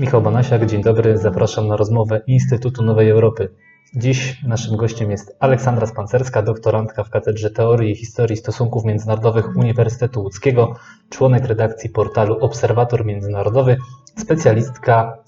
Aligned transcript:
Michał 0.00 0.22
Banasiak, 0.22 0.66
dzień 0.66 0.82
dobry. 0.82 1.18
Zapraszam 1.18 1.68
na 1.68 1.76
rozmowę 1.76 2.20
Instytutu 2.26 2.82
Nowej 2.82 3.10
Europy. 3.10 3.48
Dziś 3.96 4.42
naszym 4.44 4.76
gościem 4.76 5.10
jest 5.10 5.36
Aleksandra 5.40 5.86
Spancerska, 5.86 6.42
doktorantka 6.42 7.04
w 7.04 7.10
Katedrze 7.10 7.50
Teorii 7.50 7.92
i 7.92 7.96
Historii 7.96 8.36
Stosunków 8.36 8.84
Międzynarodowych 8.84 9.56
Uniwersytetu 9.56 10.22
Łódzkiego, 10.22 10.74
członek 11.10 11.44
redakcji 11.44 11.90
portalu 11.90 12.38
Obserwator 12.40 13.04
Międzynarodowy, 13.04 13.76
specjalistka 14.18 15.18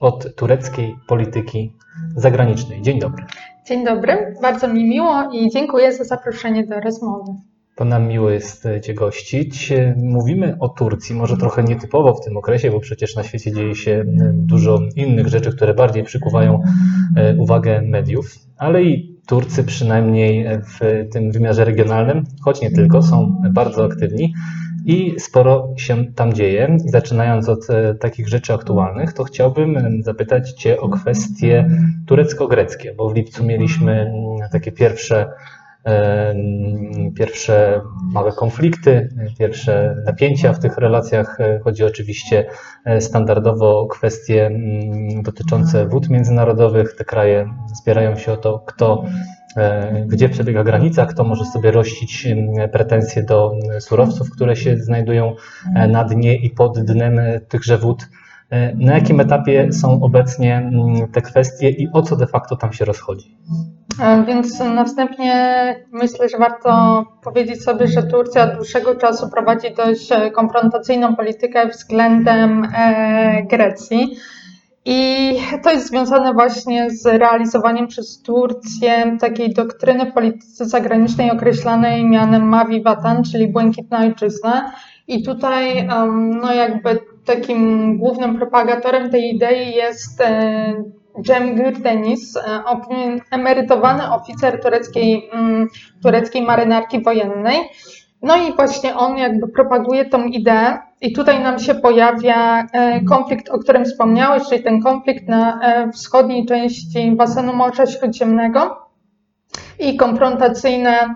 od 0.00 0.34
tureckiej 0.36 0.96
polityki 1.08 1.76
zagranicznej. 2.16 2.82
Dzień 2.82 3.00
dobry. 3.00 3.24
Dzień 3.66 3.84
dobry, 3.84 4.34
bardzo 4.42 4.68
mi 4.68 4.84
miło 4.84 5.30
i 5.32 5.50
dziękuję 5.50 5.92
za 5.92 6.04
zaproszenie 6.04 6.66
do 6.66 6.80
rozmowy. 6.80 7.32
To 7.78 7.84
nam 7.84 8.08
miło 8.08 8.30
jest 8.30 8.68
Cię 8.82 8.94
gościć. 8.94 9.72
Mówimy 9.96 10.56
o 10.60 10.68
Turcji, 10.68 11.14
może 11.14 11.36
trochę 11.36 11.64
nietypowo 11.64 12.14
w 12.14 12.24
tym 12.24 12.36
okresie, 12.36 12.70
bo 12.70 12.80
przecież 12.80 13.16
na 13.16 13.22
świecie 13.22 13.52
dzieje 13.52 13.74
się 13.74 14.04
dużo 14.32 14.78
innych 14.96 15.28
rzeczy, 15.28 15.52
które 15.56 15.74
bardziej 15.74 16.04
przykuwają 16.04 16.60
uwagę 17.38 17.82
mediów, 17.82 18.34
ale 18.56 18.82
i 18.82 19.18
Turcy 19.26 19.64
przynajmniej 19.64 20.46
w 20.48 21.08
tym 21.12 21.32
wymiarze 21.32 21.64
regionalnym, 21.64 22.24
choć 22.42 22.60
nie 22.60 22.70
tylko, 22.70 23.02
są 23.02 23.42
bardzo 23.52 23.84
aktywni 23.84 24.34
i 24.86 25.14
sporo 25.18 25.74
się 25.76 26.04
tam 26.14 26.32
dzieje. 26.32 26.76
Zaczynając 26.84 27.48
od 27.48 27.66
takich 28.00 28.28
rzeczy 28.28 28.54
aktualnych, 28.54 29.12
to 29.12 29.24
chciałbym 29.24 30.02
zapytać 30.02 30.52
Cię 30.52 30.80
o 30.80 30.88
kwestie 30.88 31.68
turecko-greckie, 32.06 32.94
bo 32.96 33.08
w 33.08 33.14
lipcu 33.14 33.44
mieliśmy 33.44 34.12
takie 34.52 34.72
pierwsze 34.72 35.26
pierwsze 37.16 37.80
małe 38.12 38.32
konflikty, 38.32 39.08
pierwsze 39.38 39.96
napięcia 40.06 40.52
w 40.52 40.58
tych 40.58 40.78
relacjach. 40.78 41.38
Chodzi 41.64 41.84
oczywiście 41.84 42.46
standardowo 43.00 43.80
o 43.80 43.86
kwestie 43.86 44.50
dotyczące 45.22 45.86
wód 45.86 46.08
międzynarodowych. 46.08 46.96
Te 46.96 47.04
kraje 47.04 47.48
spierają 47.80 48.16
się 48.16 48.32
o 48.32 48.36
to, 48.36 48.58
kto, 48.58 49.04
gdzie 50.06 50.28
przebiega 50.28 50.64
granica, 50.64 51.06
kto 51.06 51.24
może 51.24 51.44
sobie 51.44 51.70
rościć 51.70 52.28
pretensje 52.72 53.22
do 53.22 53.52
surowców, 53.80 54.30
które 54.30 54.56
się 54.56 54.76
znajdują 54.76 55.34
na 55.88 56.04
dnie 56.04 56.36
i 56.36 56.50
pod 56.50 56.84
dnem 56.84 57.20
tychże 57.48 57.78
wód. 57.78 58.08
Na 58.74 58.94
jakim 58.94 59.20
etapie 59.20 59.72
są 59.72 60.02
obecnie 60.02 60.70
te 61.12 61.22
kwestie 61.22 61.70
i 61.70 61.88
o 61.92 62.02
co 62.02 62.16
de 62.16 62.26
facto 62.26 62.56
tam 62.56 62.72
się 62.72 62.84
rozchodzi? 62.84 63.38
Więc 64.26 64.60
na 64.60 64.84
wstępie 64.84 65.32
myślę, 65.92 66.28
że 66.28 66.38
warto 66.38 67.04
powiedzieć 67.24 67.64
sobie, 67.64 67.86
że 67.88 68.02
Turcja 68.02 68.44
od 68.44 68.54
dłuższego 68.54 68.94
czasu 68.94 69.30
prowadzi 69.30 69.74
dość 69.74 70.08
konfrontacyjną 70.34 71.16
politykę 71.16 71.68
względem 71.68 72.68
Grecji. 73.50 74.16
I 74.84 75.32
to 75.62 75.70
jest 75.70 75.88
związane 75.88 76.32
właśnie 76.32 76.90
z 76.90 77.06
realizowaniem 77.06 77.86
przez 77.86 78.22
Turcję 78.22 79.16
takiej 79.20 79.54
doktryny 79.54 80.06
w 80.10 80.14
polityce 80.14 80.64
zagranicznej 80.64 81.30
określanej 81.30 82.04
mianem 82.04 82.48
Mavi 82.48 82.82
Vatan, 82.82 83.22
czyli 83.32 83.48
Błękitna 83.48 83.98
Ojczyzna. 83.98 84.72
I 85.08 85.22
tutaj 85.22 85.88
no 86.40 86.54
jakby 86.54 86.98
takim 87.24 87.98
głównym 87.98 88.36
propagatorem 88.36 89.10
tej 89.10 89.34
idei 89.34 89.74
jest 89.74 90.22
Cem 91.26 91.54
Gürdenis, 91.56 92.34
emerytowany 93.30 94.10
oficer 94.10 94.60
tureckiej, 94.62 95.30
tureckiej 96.02 96.42
marynarki 96.42 97.02
wojennej. 97.02 97.58
No 98.22 98.36
i 98.36 98.56
właśnie 98.56 98.96
on 98.96 99.18
jakby 99.18 99.48
propaguje 99.48 100.04
tą 100.04 100.24
ideę 100.24 100.78
i 101.00 101.12
tutaj 101.12 101.42
nam 101.42 101.58
się 101.58 101.74
pojawia 101.74 102.66
konflikt, 103.08 103.48
o 103.48 103.58
którym 103.58 103.84
wspomniałeś, 103.84 104.42
czyli 104.48 104.62
ten 104.62 104.82
konflikt 104.82 105.28
na 105.28 105.60
wschodniej 105.92 106.46
części 106.46 107.12
basenu 107.12 107.52
Morza 107.52 107.86
Śródziemnego 107.86 108.88
i 109.78 109.96
konfrontacyjne 109.96 111.14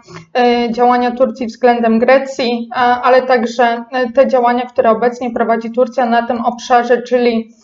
działania 0.70 1.10
Turcji 1.10 1.46
względem 1.46 1.98
Grecji, 1.98 2.68
ale 3.02 3.22
także 3.22 3.84
te 4.14 4.26
działania, 4.26 4.66
które 4.66 4.90
obecnie 4.90 5.30
prowadzi 5.30 5.70
Turcja 5.70 6.06
na 6.06 6.26
tym 6.26 6.40
obszarze, 6.40 7.02
czyli 7.02 7.54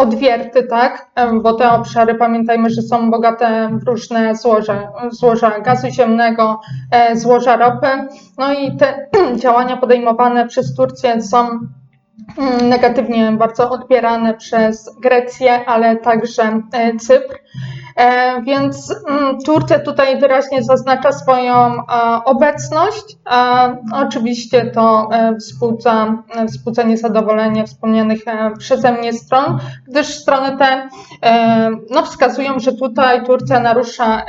odwierty, 0.00 0.62
tak? 0.62 1.10
Bo 1.42 1.52
te 1.52 1.70
obszary, 1.70 2.14
pamiętajmy, 2.14 2.70
że 2.70 2.82
są 2.82 3.10
bogate 3.10 3.68
w 3.72 3.88
różne 3.88 4.34
złoża, 4.34 4.92
złoża 5.10 5.60
gazu 5.60 5.90
ziemnego, 5.90 6.60
złoża 7.14 7.56
ropy. 7.56 7.88
No 8.38 8.52
i 8.52 8.76
te 8.76 9.06
działania 9.42 9.76
podejmowane 9.76 10.46
przez 10.48 10.74
Turcję 10.74 11.22
są 11.22 11.48
negatywnie 12.62 13.32
bardzo 13.32 13.70
odbierane 13.70 14.34
przez 14.34 14.96
Grecję, 15.00 15.64
ale 15.66 15.96
także 15.96 16.62
Cypr. 17.00 17.38
Więc 18.46 18.94
Turcja 19.46 19.78
tutaj 19.78 20.20
wyraźnie 20.20 20.62
zaznacza 20.62 21.12
swoją 21.12 21.76
obecność. 22.24 23.16
Oczywiście 23.92 24.66
to 24.66 25.08
wzbudza, 25.36 26.22
wzbudza 26.44 26.82
niezadowolenie 26.82 27.64
wspomnianych 27.64 28.20
przeze 28.58 28.92
mnie 28.92 29.12
stron, 29.12 29.58
gdyż 29.88 30.06
strony 30.06 30.56
te 30.58 30.88
no, 31.90 32.02
wskazują, 32.02 32.58
że 32.58 32.72
tutaj 32.72 33.24
Turcja 33.26 33.60
narusza 33.60 34.22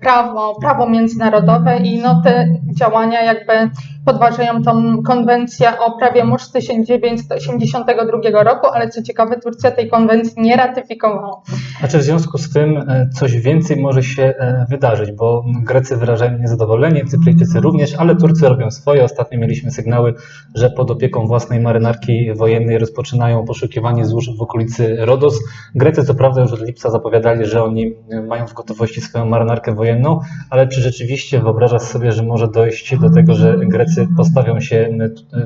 prawo, 0.00 0.56
prawo 0.60 0.88
międzynarodowe 0.88 1.76
i 1.76 1.98
no, 2.02 2.20
te 2.24 2.48
działania 2.74 3.22
jakby 3.22 3.70
podważają 4.04 4.62
tą 4.62 5.02
konwencję 5.02 5.78
o 5.78 5.98
prawie 5.98 6.24
mórz 6.24 6.42
z 6.42 6.52
1982 6.52 8.42
roku, 8.42 8.66
ale 8.66 8.88
co 8.88 9.02
ciekawe, 9.02 9.40
Turcja 9.40 9.70
tej 9.70 9.90
konwencji 9.90 10.42
nie 10.42 10.56
ratyfikowała. 10.56 11.40
A 11.84 11.88
czy 11.88 11.98
w 11.98 12.02
związku 12.02 12.38
z 12.38 12.52
tym 12.52 12.84
coś 13.14 13.36
więcej 13.36 13.80
może 13.80 14.02
się 14.02 14.34
wydarzyć, 14.70 15.12
bo 15.12 15.44
Grecy 15.64 15.96
wyrażają 15.96 16.38
niezadowolenie, 16.38 17.04
Cypryjczycy 17.04 17.60
również, 17.60 17.94
ale 17.94 18.16
Turcy 18.16 18.48
robią 18.48 18.70
swoje. 18.70 19.04
Ostatnio 19.04 19.38
mieliśmy 19.38 19.70
sygnały, 19.70 20.14
że 20.54 20.70
pod 20.70 20.90
opieką 20.90 21.26
własnej 21.26 21.60
marynarki 21.60 22.34
wojennej 22.34 22.78
rozpoczynają 22.78 23.44
poszukiwanie 23.44 24.04
złóż 24.04 24.30
w 24.38 24.42
okolicy 24.42 24.96
Rodos. 24.98 25.40
Grecy 25.74 26.04
co 26.04 26.14
prawda 26.14 26.40
już 26.40 26.52
od 26.52 26.66
lipca 26.66 26.90
zapowiadali, 26.90 27.46
że 27.46 27.64
oni 27.64 27.94
mają 28.28 28.46
w 28.46 28.54
gotowości 28.54 29.00
swoją 29.00 29.26
marynarkę 29.26 29.74
wojenną, 29.74 30.20
ale 30.50 30.68
czy 30.68 30.80
rzeczywiście 30.80 31.40
wyobrażasz 31.40 31.82
sobie, 31.82 32.12
że 32.12 32.22
może 32.22 32.48
dojść 32.48 32.98
do 32.98 33.10
tego, 33.10 33.34
że 33.34 33.58
Grecy 33.58 34.08
postawią 34.16 34.60
się 34.60 34.98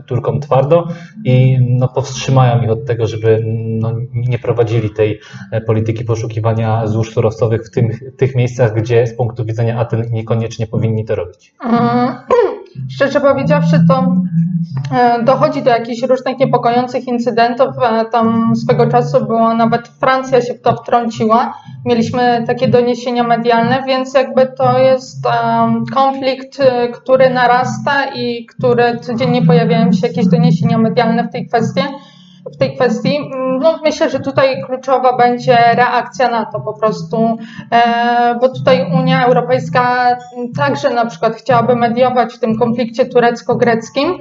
Turkom 0.07 0.41
twardo 0.41 0.89
i 1.25 1.59
no, 1.69 1.89
powstrzymają 1.89 2.63
ich 2.63 2.71
od 2.71 2.87
tego, 2.87 3.07
żeby 3.07 3.45
no, 3.81 3.93
nie 4.13 4.39
prowadzili 4.39 4.91
tej 4.91 5.21
polityki 5.67 6.05
poszukiwania 6.05 6.87
złóż 6.87 7.15
w 7.51 7.71
tym, 7.71 7.91
tych 8.17 8.35
miejscach, 8.35 8.75
gdzie 8.75 9.07
z 9.07 9.17
punktu 9.17 9.45
widzenia 9.45 9.79
Aten 9.79 10.03
niekoniecznie 10.11 10.67
powinni 10.67 11.05
to 11.05 11.15
robić? 11.15 11.55
Szczerze 12.95 13.21
powiedziawszy, 13.21 13.85
to 13.89 14.17
dochodzi 15.25 15.63
do 15.63 15.71
jakichś 15.71 16.03
różnych 16.03 16.39
niepokojących 16.39 17.09
incydentów. 17.09 17.69
Tam 18.13 18.57
swego 18.57 18.87
czasu 18.87 19.27
była 19.27 19.55
nawet 19.55 19.89
Francja 19.89 20.41
się 20.41 20.55
w 20.55 20.61
to 20.61 20.77
wtrąciła. 20.77 21.55
Mieliśmy 21.85 22.45
takie 22.47 22.69
doniesienia 22.69 23.25
medialne, 23.25 23.83
więc 23.87 24.15
jakby 24.15 24.47
to 24.47 24.79
jest 24.79 25.27
konflikt, 25.95 26.59
który 26.93 27.31
narasta 27.31 28.15
i 28.15 28.47
który 28.47 28.99
codziennie 29.01 29.43
pojawiają 29.43 29.93
się 29.93 30.07
jakieś 30.07 30.27
doniesienia 30.27 30.79
medialne 30.79 31.29
w 31.29 31.33
tej 31.33 31.47
kwestii 31.47 31.83
w 32.55 32.57
tej 32.57 32.77
kwestii. 32.77 33.31
No, 33.61 33.79
myślę, 33.85 34.11
że 34.11 34.21
tutaj 34.21 34.63
kluczowa 34.67 35.17
będzie 35.17 35.57
reakcja 35.75 36.31
na 36.31 36.45
to 36.45 36.61
po 36.61 36.73
prostu, 36.73 37.39
e, 37.71 38.39
bo 38.41 38.49
tutaj 38.49 38.93
Unia 38.95 39.27
Europejska 39.27 40.17
także 40.57 40.91
na 40.91 41.07
przykład 41.07 41.35
chciałaby 41.35 41.77
mediować 41.77 42.35
w 42.35 42.39
tym 42.39 42.59
konflikcie 42.59 43.07
turecko-greckim. 43.07 44.19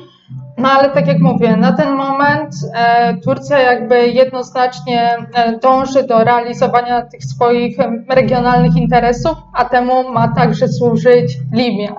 No 0.58 0.72
ale 0.72 0.90
tak 0.90 1.08
jak 1.08 1.20
mówię, 1.20 1.58
na 1.58 1.72
ten 1.72 1.96
moment 1.96 2.56
e, 2.74 3.18
Turcja 3.18 3.59
jakby 3.59 4.08
jednoznacznie 4.08 5.18
e, 5.34 5.59
dąży 5.59 6.03
do 6.03 6.23
realizowania 6.23 7.02
tych 7.02 7.23
swoich 7.23 7.78
regionalnych 8.09 8.76
interesów, 8.76 9.38
a 9.53 9.66
temu 9.66 10.12
ma 10.12 10.28
także 10.28 10.68
służyć 10.68 11.38
Libia. 11.53 11.96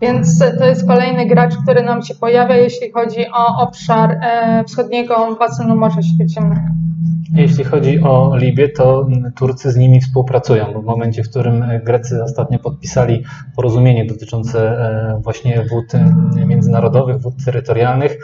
Więc 0.00 0.38
to 0.58 0.64
jest 0.64 0.86
kolejny 0.86 1.26
gracz, 1.26 1.56
który 1.56 1.82
nam 1.82 2.02
się 2.02 2.14
pojawia, 2.14 2.56
jeśli 2.56 2.92
chodzi 2.92 3.26
o 3.32 3.62
obszar 3.62 4.10
e, 4.10 4.64
wschodniego 4.64 5.36
basenu 5.40 5.76
Morza 5.76 6.00
Śródziemnego. 6.02 6.80
Jeśli 7.34 7.64
chodzi 7.64 8.00
o 8.00 8.36
Libię, 8.36 8.68
to 8.68 9.08
Turcy 9.36 9.72
z 9.72 9.76
nimi 9.76 10.00
współpracują, 10.00 10.72
bo 10.74 10.82
w 10.82 10.84
momencie, 10.84 11.24
w 11.24 11.30
którym 11.30 11.64
Grecy 11.84 12.22
ostatnio 12.22 12.58
podpisali 12.58 13.24
porozumienie 13.56 14.06
dotyczące 14.06 14.76
właśnie 15.22 15.64
wód 15.70 15.92
międzynarodowych, 16.46 17.20
wód 17.20 17.44
terytorialnych, 17.44 18.16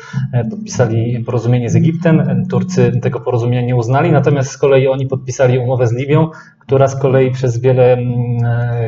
podpisali 0.51 1.25
porozumienie 1.25 1.71
z 1.71 1.77
Egiptem, 1.77 2.47
Turcy 2.51 3.01
tego 3.03 3.21
porozumienia 3.21 3.67
nie 3.67 3.77
uznali, 3.77 4.13
natomiast 4.13 4.51
z 4.51 4.59
kolei 4.59 4.89
oni 4.89 5.07
podpisali 5.07 5.59
umowę 5.59 5.87
z 5.87 5.93
Libią, 5.93 6.31
która 6.61 6.89
z 6.89 7.01
kolei 7.01 7.31
przez 7.31 7.59
wiele 7.59 7.97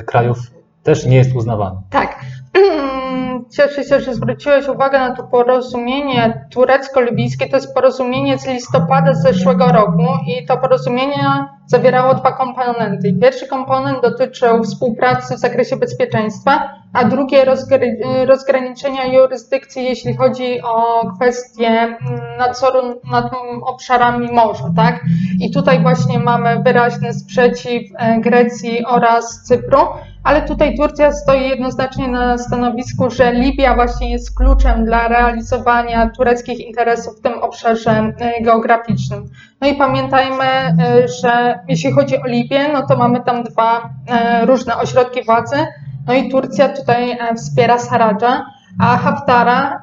krajów 0.06 0.38
też 0.82 1.06
nie 1.06 1.17
jest 1.17 1.35
uznawana. 1.35 1.82
Tak. 1.90 2.25
Mm, 2.59 3.25
cieszę 3.50 3.85
się, 3.85 4.00
że 4.00 4.14
zwróciłeś 4.14 4.69
uwagę 4.69 4.99
na 4.99 5.17
to 5.17 5.23
porozumienie 5.23 6.46
turecko-libijskie. 6.50 7.49
To 7.50 7.56
jest 7.56 7.75
porozumienie 7.75 8.38
z 8.38 8.46
listopada 8.46 9.14
zeszłego 9.14 9.67
roku 9.67 10.06
i 10.26 10.46
to 10.46 10.56
porozumienie 10.56 11.49
zawierało 11.67 12.14
dwa 12.14 12.32
komponenty. 12.32 13.12
Pierwszy 13.20 13.46
komponent 13.46 14.02
dotyczył 14.02 14.64
współpracy 14.64 15.35
w 15.35 15.38
zakresie 15.38 15.76
bezpieczeństwa, 15.76 16.75
a 16.93 17.05
drugie 17.05 17.44
rozgr- 17.44 18.25
rozgraniczenia 18.26 19.06
jurysdykcji, 19.06 19.85
jeśli 19.85 20.17
chodzi 20.17 20.62
o 20.62 21.02
kwestie 21.17 21.69
mm, 21.69 21.96
nadzoru 22.38 23.00
nad 23.11 23.32
obszarami 23.62 24.32
morza. 24.32 24.70
Tak? 24.76 25.00
I 25.40 25.50
tutaj 25.50 25.82
właśnie 25.82 26.19
mamy 26.19 26.62
wyraźny 26.62 27.14
sprzeciw 27.14 27.82
e, 27.99 28.20
Grecji 28.20 28.85
oraz 28.87 29.43
Cypru. 29.43 29.79
Ale 30.25 30.43
tutaj 30.43 30.76
Turcja 30.76 31.12
stoi 31.12 31.49
jednoznacznie 31.49 32.08
na 32.08 32.38
stanowisku, 32.38 33.11
że 33.11 33.28
Libia 33.33 33.75
właśnie 33.75 34.11
jest 34.11 34.37
kluczem 34.37 34.85
dla 34.85 35.09
realizowania 35.09 36.11
tureckich 36.17 36.61
interesów 36.61 37.19
w 37.19 37.23
tym 37.23 37.33
obszarze 37.33 37.91
e, 37.91 38.43
geograficznym. 38.43 39.25
No 39.61 39.69
i 39.69 39.75
pamiętajmy, 39.75 40.45
e, 40.45 41.09
że 41.23 41.59
jeśli 41.69 41.93
chodzi 41.93 42.23
o 42.23 42.27
Libię, 42.27 42.69
no 42.73 42.87
to 42.87 42.97
mamy 42.97 43.21
tam 43.21 43.43
dwa 43.43 43.91
e, 44.09 44.47
różne 44.47 44.77
ośrodki 44.77 45.25
władzy. 45.25 45.67
No 46.07 46.15
i 46.15 46.31
Turcja 46.31 46.69
tutaj 46.69 47.19
wspiera 47.37 47.79
Saradża, 47.79 48.47
a 48.81 48.97
Haftara 48.97 49.81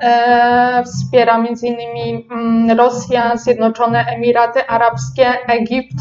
wspiera 0.86 1.36
m.in. 1.36 1.77
mm, 2.31 2.77
Rosja, 2.77 3.38
Zjednoczone 3.38 4.06
Emiraty 4.06 4.68
Arabskie, 4.68 5.48
Egipt, 5.48 5.95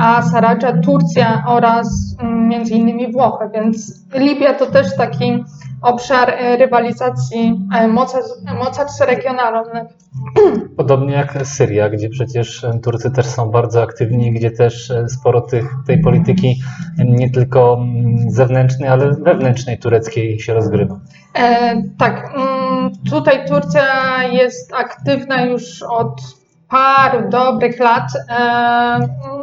a 0.00 0.22
Saradża 0.22 0.72
Turcja 0.72 1.44
oraz 1.46 2.16
mm, 2.20 2.48
między 2.48 2.74
innymi 2.74 3.12
Włochy, 3.12 3.44
więc 3.54 4.04
Libia 4.14 4.54
to 4.54 4.66
też 4.66 4.96
taki 4.96 5.44
obszar 5.82 6.30
e, 6.30 6.56
rywalizacji 6.56 7.68
e, 7.74 7.88
mocarstw, 7.88 9.06
regionalnych. 9.06 9.84
Podobnie 10.76 11.14
jak 11.14 11.46
Syria, 11.46 11.88
gdzie 11.88 12.08
przecież 12.08 12.66
Turcy 12.82 13.10
też 13.10 13.26
są 13.26 13.50
bardzo 13.50 13.82
aktywni, 13.82 14.32
gdzie 14.32 14.50
też 14.50 14.92
sporo 15.08 15.40
tych, 15.40 15.64
tej 15.86 16.00
polityki 16.00 16.60
nie 16.98 17.30
tylko 17.30 17.74
mm, 17.74 18.30
zewnętrznej, 18.30 18.88
ale 18.88 19.12
wewnętrznej 19.12 19.78
tureckiej 19.78 20.40
się 20.40 20.54
rozgrywa. 20.54 21.00
E, 21.34 21.82
tak, 21.98 22.34
mm, 22.36 22.92
tutaj 23.10 23.46
Turcja 23.46 23.84
jest 24.32 24.74
aktywna 24.74 25.44
już 25.44 25.82
od 25.82 26.43
paru 26.74 27.28
dobrych 27.28 27.78
lat. 27.78 28.08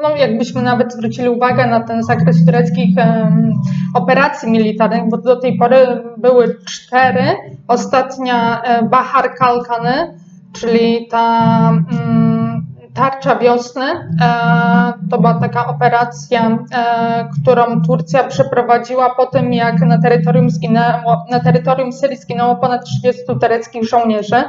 No, 0.02 0.16
jakbyśmy 0.16 0.62
nawet 0.62 0.94
zwrócili 0.94 1.30
uwagę 1.30 1.68
na 1.68 1.80
ten 1.80 2.04
zakres 2.04 2.46
tureckich 2.46 2.96
operacji 3.94 4.52
militarnych, 4.52 5.10
bo 5.10 5.18
do 5.18 5.36
tej 5.36 5.58
pory 5.58 6.04
były 6.18 6.58
cztery. 6.66 7.24
Ostatnia 7.68 8.62
e, 8.62 8.84
Bahar 8.84 9.36
Kalkany, 9.36 10.18
czyli 10.54 11.08
ta 11.12 11.70
mm, 11.70 12.41
tarcza 12.94 13.36
wiosny. 13.36 13.84
E, 14.22 14.94
to 15.10 15.18
była 15.18 15.34
taka 15.34 15.68
operacja, 15.68 16.48
e, 16.48 17.30
którą 17.42 17.82
Turcja 17.82 18.24
przeprowadziła 18.24 19.16
po 19.16 19.26
tym, 19.26 19.54
jak 19.54 19.80
na 19.80 20.02
terytorium, 20.02 20.50
zginęło, 20.50 21.26
na 21.32 21.40
terytorium 21.40 21.94
Syrii 21.94 22.18
zginęło 22.18 22.56
ponad 22.56 22.86
30 22.86 23.22
tureckich 23.26 23.90
żołnierzy. 23.90 24.44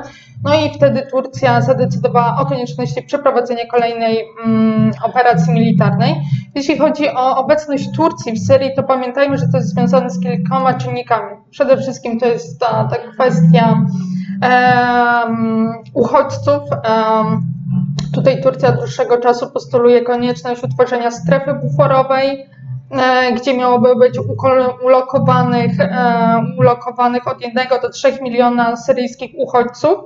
No 0.44 0.54
i 0.54 0.74
wtedy 0.74 1.06
Turcja 1.10 1.60
zadecydowała 1.60 2.36
o 2.40 2.46
konieczności 2.46 3.02
przeprowadzenia 3.02 3.66
kolejnej 3.70 4.24
mm, 4.44 4.90
operacji 5.04 5.52
militarnej. 5.52 6.14
Jeśli 6.54 6.78
chodzi 6.78 7.08
o 7.08 7.36
obecność 7.36 7.88
Turcji 7.96 8.32
w 8.32 8.38
Syrii, 8.38 8.70
to 8.76 8.82
pamiętajmy, 8.82 9.38
że 9.38 9.48
to 9.48 9.56
jest 9.56 9.68
związane 9.68 10.10
z 10.10 10.20
kilkoma 10.20 10.74
czynnikami. 10.74 11.36
Przede 11.50 11.76
wszystkim 11.76 12.20
to 12.20 12.26
jest 12.26 12.60
ta, 12.60 12.88
ta 12.90 12.96
kwestia 13.12 13.84
em, 14.42 15.72
uchodźców. 15.94 16.62
Em, 16.84 17.61
Tutaj 18.14 18.42
Turcja 18.42 18.68
od 18.68 18.76
dłuższego 18.76 19.18
czasu 19.18 19.50
postuluje 19.50 20.02
konieczność 20.02 20.64
utworzenia 20.64 21.10
strefy 21.10 21.54
buforowej, 21.54 22.46
e, 22.90 23.32
gdzie 23.32 23.56
miałoby 23.56 23.96
być 23.96 24.18
ulokowanych, 24.84 25.80
e, 25.80 26.44
ulokowanych 26.58 27.28
od 27.28 27.40
1 27.40 27.80
do 27.82 27.90
3 27.90 28.22
miliona 28.22 28.76
syryjskich 28.76 29.30
uchodźców. 29.36 29.98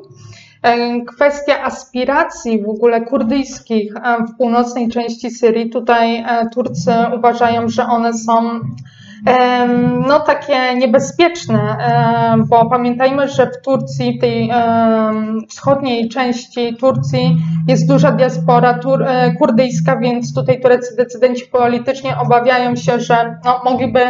E, 0.62 1.00
Kwestia 1.04 1.64
aspiracji 1.64 2.62
w 2.62 2.68
ogóle 2.68 3.00
kurdyjskich 3.00 3.94
w 4.28 4.36
północnej 4.36 4.88
części 4.88 5.30
Syrii, 5.30 5.70
tutaj 5.70 6.24
Turcy 6.54 6.92
uważają, 7.16 7.68
że 7.68 7.86
one 7.86 8.14
są 8.14 8.60
no 10.08 10.20
takie 10.20 10.74
niebezpieczne, 10.74 11.76
bo 12.48 12.66
pamiętajmy, 12.66 13.28
że 13.28 13.46
w 13.46 13.62
Turcji, 13.64 14.18
tej 14.18 14.50
wschodniej 15.48 16.08
części 16.08 16.76
Turcji 16.76 17.36
jest 17.66 17.88
duża 17.88 18.12
diaspora 18.12 18.78
e, 19.06 19.32
kurdyjska, 19.32 19.96
więc 19.96 20.34
tutaj 20.34 20.60
tureccy 20.60 20.96
decydenci 20.96 21.46
politycznie 21.46 22.18
obawiają 22.18 22.76
się, 22.76 23.00
że 23.00 23.38
no, 23.44 23.60
mogliby 23.64 24.00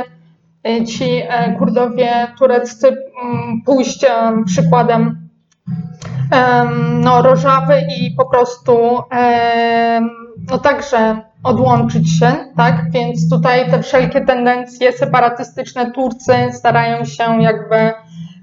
e, 0.65 0.85
ci 0.85 1.23
e, 1.29 1.55
Kurdowie 1.59 2.27
tureccy 2.39 2.89
mm, 2.89 3.63
pójść 3.67 4.05
em, 4.05 4.45
przykładem 4.45 5.29
em, 6.31 7.01
no, 7.01 7.23
Rożawy 7.23 7.75
i 7.99 8.11
po 8.11 8.27
prostu 8.27 9.03
no 10.51 10.59
także 10.59 11.23
odłączyć 11.47 12.19
się, 12.19 12.33
tak? 12.57 12.91
Więc 12.91 13.31
tutaj 13.31 13.71
te 13.71 13.83
wszelkie 13.83 14.21
tendencje 14.21 14.93
separatystyczne 14.93 15.91
Turcy 15.91 16.35
starają 16.53 17.05
się 17.05 17.43
jakby 17.43 17.77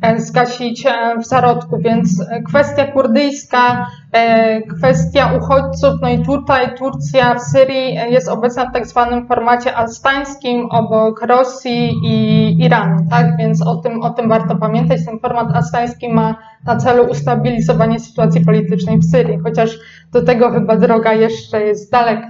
e, 0.01 0.19
zgasić 0.19 0.85
e, 0.85 0.91
w 1.19 1.25
zarodku, 1.25 1.77
więc 1.77 2.21
e, 2.21 2.41
kwestia 2.41 2.85
kurdyjska, 2.85 3.87
e, 4.11 4.61
kwestia 4.61 5.33
uchodźców, 5.37 5.93
no 6.01 6.09
i 6.09 6.25
tutaj 6.25 6.75
Turcja 6.75 7.35
w 7.35 7.41
Syrii 7.41 7.95
jest 8.09 8.29
obecna 8.29 8.69
w 8.69 8.73
tak 8.73 8.87
zwanym 8.87 9.27
formacie 9.27 9.77
astańskim 9.77 10.65
obok 10.65 11.21
Rosji 11.21 11.91
i 12.03 12.57
Iranu, 12.65 13.05
tak? 13.09 13.37
Więc 13.37 13.67
o 13.67 13.75
tym, 13.75 14.01
o 14.01 14.09
tym 14.09 14.29
warto 14.29 14.55
pamiętać. 14.55 15.05
Ten 15.05 15.19
format 15.19 15.55
astański 15.55 16.09
ma 16.09 16.35
na 16.65 16.75
celu 16.75 17.03
ustabilizowanie 17.11 17.99
sytuacji 17.99 18.45
politycznej 18.45 18.97
w 18.97 19.05
Syrii, 19.05 19.39
chociaż 19.43 19.77
do 20.11 20.21
tego 20.25 20.51
chyba 20.51 20.77
droga 20.77 21.13
jeszcze 21.13 21.61
jest 21.61 21.91
daleka. 21.91 22.27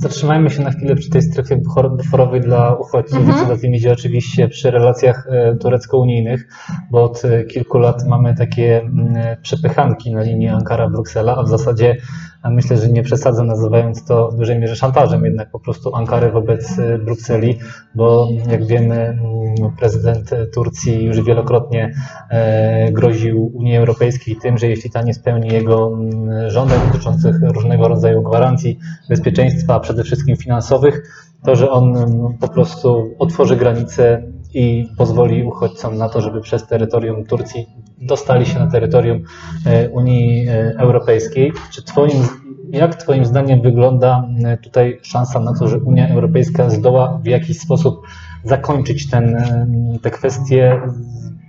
Zatrzymajmy 0.00 0.50
się 0.50 0.62
na 0.62 0.70
chwilę 0.70 0.94
przy 0.94 1.10
tej 1.10 1.22
strefie 1.22 1.56
bufor- 1.56 1.96
buforowej 1.96 2.40
dla 2.40 2.74
uchodźców 2.74 3.18
Mhm. 3.18 3.46
wszystkim 3.46 3.74
idzie 3.74 3.92
oczywiście 3.92 4.48
przy 4.48 4.70
relacjach 4.70 5.26
e, 5.30 5.56
turecko-unijnych, 5.56 6.48
bo 6.90 7.04
od 7.04 7.24
e, 7.24 7.44
kilku 7.44 7.78
lat 7.78 8.06
mamy 8.06 8.34
takie 8.34 8.80
mm, 8.80 9.36
przepychanki 9.42 10.12
na 10.14 10.22
linii 10.22 10.48
Ankara-Bruksela, 10.48 11.34
a 11.36 11.42
w 11.42 11.48
zasadzie 11.48 11.96
myślę, 12.44 12.76
że 12.76 12.88
nie 12.88 13.02
przesadzę 13.02 13.42
nazywając 13.42 14.04
to 14.04 14.28
w 14.28 14.36
dużej 14.36 14.58
mierze 14.58 14.76
szantażem 14.76 15.24
jednak 15.24 15.50
po 15.50 15.60
prostu 15.60 15.94
Ankary 15.94 16.30
wobec 16.30 16.78
e, 16.78 16.98
Brukseli, 16.98 17.58
bo 17.94 18.28
jak 18.50 18.66
wiemy 18.66 18.94
mm, 18.94 19.20
prezydent 19.78 20.30
Turcji 20.54 21.04
już 21.04 21.22
wielokrotnie 21.22 21.94
e, 22.30 22.92
groził 22.92 23.50
Unii 23.54 23.76
Europejskiej 23.76 24.36
tym, 24.36 24.58
że 24.58 24.66
jeśli 24.66 24.90
ta 24.90 25.02
nie 25.02 25.14
spełni 25.14 25.48
jego 25.48 25.92
mm, 25.92 26.50
żądań 26.50 26.78
dotyczących 26.86 27.36
różnego 27.42 27.88
rodzaju 27.88 28.22
gwarancji 28.22 28.78
bezpieczeństwa, 29.08 29.80
przede 29.90 30.04
wszystkim 30.04 30.36
finansowych, 30.36 31.02
to, 31.44 31.56
że 31.56 31.70
on 31.70 31.96
mm, 31.96 32.38
po 32.40 32.48
prostu 32.48 33.14
otworzy 33.18 33.56
granice 33.56 34.22
i 34.54 34.88
pozwoli 34.96 35.42
uchodźcom 35.42 35.96
na 35.96 36.08
to, 36.08 36.20
żeby 36.20 36.40
przez 36.40 36.66
terytorium 36.66 37.24
Turcji 37.24 37.66
dostali 37.98 38.46
się 38.46 38.58
na 38.58 38.66
terytorium 38.66 39.22
e, 39.66 39.88
Unii 39.88 40.48
e, 40.48 40.74
Europejskiej. 40.78 41.52
Czy 41.72 41.82
twoim, 41.84 42.22
jak 42.70 42.94
Twoim 42.94 43.24
zdaniem 43.24 43.62
wygląda 43.62 44.28
e, 44.44 44.56
tutaj 44.56 45.00
szansa 45.02 45.40
na 45.40 45.54
to, 45.54 45.68
że 45.68 45.78
Unia 45.78 46.08
Europejska 46.08 46.70
zdoła 46.70 47.20
w 47.22 47.26
jakiś 47.26 47.60
sposób 47.60 48.06
zakończyć 48.44 49.10
ten, 49.10 49.36
e, 49.36 49.66
te 50.02 50.10
kwestie 50.10 50.80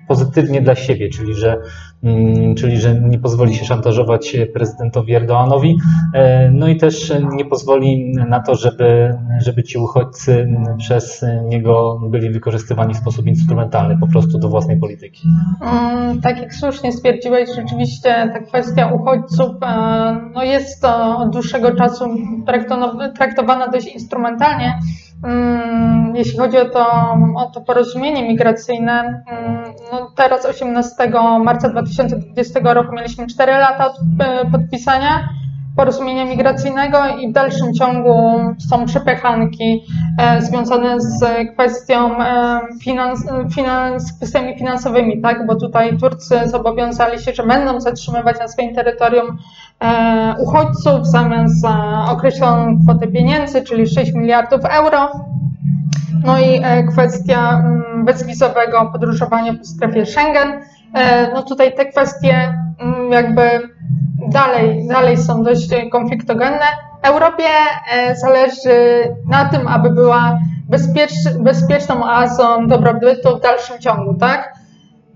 pozytywnie 0.08 0.62
dla 0.62 0.76
siebie, 0.76 1.10
czyli 1.10 1.34
że, 1.34 1.52
mm, 1.52 1.68
czyli 2.58 2.78
że 2.78 3.02
nie 3.02 3.20
pozwoli 3.20 3.56
się 3.56 3.66
szantażować 3.66 4.38
prezydentowi 4.54 5.14
Erdoğanowi, 5.16 5.76
e, 6.14 6.52
no 6.52 6.68
i 6.68 6.78
też 6.78 7.14
nie 7.34 7.46
pozwoli 7.46 8.14
na 8.30 8.40
to, 8.40 8.56
żeby, 8.56 9.18
żeby 9.42 9.64
ci 9.64 9.78
uchodźcy 9.78 10.48
przez 10.78 11.26
niego 11.44 12.00
byli 12.10 12.30
wykorzystywani 12.30 12.94
w 12.94 12.98
sposób 12.98 13.28
instrumentalny 13.28 13.98
po 13.98 14.08
prostu 14.08 14.40
do 14.40 14.50
własnej 14.50 14.80
polityki. 14.80 15.28
Mm, 15.62 16.22
Tak 16.22 16.42
jak 16.42 16.54
słusznie 16.54 16.92
stwierdziłeś, 16.92 17.50
rzeczywiście 17.56 18.32
ta 18.34 18.40
kwestia 18.40 18.94
uchodźców 18.94 19.52
e, 19.64 20.32
no 20.34 20.44
jest 20.44 20.86
od 21.18 21.32
dłuższego 21.32 21.76
czasu 21.76 22.06
traktowana 23.16 23.68
dość 23.68 23.88
instrumentalnie. 23.88 24.74
Mm, 25.24 26.16
Jeśli 26.16 26.40
chodzi 26.40 26.58
o 26.58 26.70
to, 26.70 26.86
o 27.36 27.46
to 27.54 27.62
porozumienie 27.62 28.28
migracyjne, 28.28 29.24
mm, 29.32 29.64
no 29.92 30.12
teraz 30.16 30.46
18 30.46 30.96
marca 31.44 31.70
2020 31.70 32.74
roku 32.74 32.96
mieliśmy 32.96 33.28
4 33.28 33.52
lata 33.52 33.88
od 33.88 33.98
e, 34.20 34.52
podpisania 34.52 35.30
porozumienia 35.76 36.26
migracyjnego 36.26 36.98
i 37.20 37.30
w 37.30 37.32
dalszym 37.32 37.74
ciągu 37.74 38.40
są 38.70 38.86
przepychanki 38.86 39.84
e, 40.20 40.42
związane 40.42 41.02
z 41.02 41.24
kwestią 41.54 42.22
e, 42.22 42.60
finans, 42.84 43.26
finans, 43.56 44.14
kwestiami 44.14 44.58
finansowymi, 44.58 45.22
tak? 45.22 45.48
Bo 45.48 45.56
tutaj 45.56 45.98
Turcy 45.98 46.40
zobowiązali 46.46 47.20
się, 47.20 47.34
że 47.34 47.44
będą 47.44 47.82
zatrzymywać 47.82 48.40
na 48.40 48.48
swoim 48.48 48.76
terytorium 48.76 49.38
e, 49.82 50.36
uchodźców 50.40 51.02
w 51.02 51.06
zamian 51.06 51.50
za 51.50 52.06
określoną 52.10 52.80
kwotę 52.84 53.08
pieniędzy, 53.08 53.64
czyli 53.64 53.88
6 53.88 54.14
miliardów 54.14 54.62
euro. 54.66 55.12
No 56.26 56.40
i 56.40 56.62
kwestia 56.92 57.50
mm, 57.50 58.06
bezwizowego 58.06 58.90
podróżowania 58.92 59.54
po 59.54 59.64
strefie 59.64 60.06
Schengen. 60.06 60.62
No 61.34 61.44
tutaj 61.44 61.76
te 61.76 61.86
kwestie 61.86 62.54
mm, 62.80 63.12
jakby 63.12 63.42
dalej, 64.32 64.88
dalej 64.88 65.18
są 65.18 65.44
dość 65.44 65.74
e, 65.74 65.90
konfliktogenne. 65.90 66.66
Europie 67.04 67.44
e, 67.94 68.16
zależy 68.16 69.04
na 69.30 69.46
tym, 69.50 69.68
aby 69.68 69.90
była 69.90 70.40
bezpiecz, 70.70 71.12
bezpieczną 71.40 72.04
oazą 72.04 72.68
dobrobytu 72.68 73.38
w 73.38 73.42
dalszym 73.42 73.80
ciągu, 73.80 74.14
tak? 74.14 74.54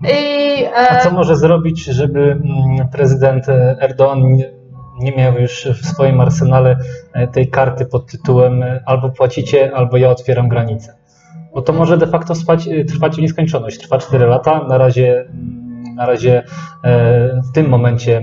I, 0.04 0.64
e, 0.64 0.90
A 0.90 1.00
co 1.00 1.10
może 1.10 1.36
zrobić, 1.36 1.84
żeby 1.84 2.20
mm, 2.20 2.88
prezydent 2.92 3.48
e, 3.48 3.76
Erdoğan 3.80 4.36
nie- 5.00 5.16
miał 5.16 5.38
już 5.38 5.64
w 5.64 5.86
swoim 5.86 6.20
arsenale 6.20 6.76
tej 7.32 7.50
karty 7.50 7.86
pod 7.86 8.06
tytułem 8.06 8.64
albo 8.86 9.08
płacicie, 9.10 9.70
albo 9.74 9.96
ja 9.96 10.08
otwieram 10.10 10.48
granicę? 10.48 10.94
Bo 11.54 11.62
to 11.62 11.72
może 11.72 11.98
de 11.98 12.06
facto 12.06 12.34
spać, 12.34 12.68
trwać 12.88 13.16
w 13.16 13.18
nieskończoność. 13.18 13.78
Trwa 13.78 13.98
4 13.98 14.26
lata. 14.26 14.64
Na 14.68 14.78
razie, 14.78 15.20
mm, 15.20 15.94
na 15.94 16.06
razie 16.06 16.42
w 17.50 17.52
tym 17.54 17.68
momencie 17.68 18.22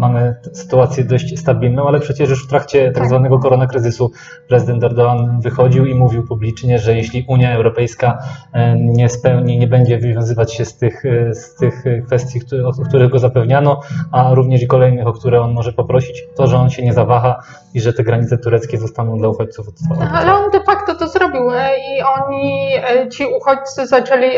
mamy 0.00 0.34
sytuację 0.52 1.04
dość 1.04 1.38
stabilną, 1.38 1.88
ale 1.88 2.00
przecież 2.00 2.30
już 2.30 2.46
w 2.46 2.48
trakcie 2.48 2.86
tak 2.86 2.94
Tak. 2.94 3.08
zwanego 3.08 3.38
koronakryzysu 3.38 4.10
prezydent 4.48 4.82
Erdoğan 4.82 5.40
wychodził 5.40 5.86
i 5.86 5.94
mówił 5.94 6.26
publicznie, 6.26 6.78
że 6.78 6.96
jeśli 6.96 7.24
Unia 7.28 7.54
Europejska 7.54 8.18
e, 8.52 8.76
nie 8.76 9.08
spełni, 9.08 9.58
nie 9.58 9.66
będzie 9.66 9.98
wywiązywać 9.98 10.54
się 10.54 10.64
z 10.64 10.76
tych, 10.76 11.04
e, 11.04 11.34
z 11.34 11.54
tych 11.54 11.84
kwestii, 12.06 12.40
o 12.64 12.84
których 12.84 13.10
go 13.10 13.18
zapewniano, 13.18 13.80
a 14.12 14.34
również 14.34 14.62
i 14.62 14.66
kolejnych, 14.66 15.06
o 15.06 15.12
które 15.12 15.40
on 15.40 15.52
może 15.52 15.72
poprosić, 15.72 16.24
to, 16.36 16.46
że 16.46 16.56
on 16.58 16.70
się 16.70 16.82
nie 16.82 16.92
zawaha 16.92 17.42
i 17.74 17.80
że 17.80 17.92
te 17.92 18.04
granice 18.04 18.38
tureckie 18.38 18.78
zostaną 18.78 19.18
dla 19.18 19.28
uchodźców 19.28 19.68
otworzone. 19.68 20.10
Ale 20.10 20.34
on 20.34 20.50
de 20.50 20.60
facto 20.60 20.94
to 20.94 21.08
zrobił 21.08 21.50
e, 21.50 21.70
i 21.78 22.02
oni, 22.02 22.70
ci 23.10 23.24
uchodźcy 23.26 23.86
zaczęli 23.86 24.30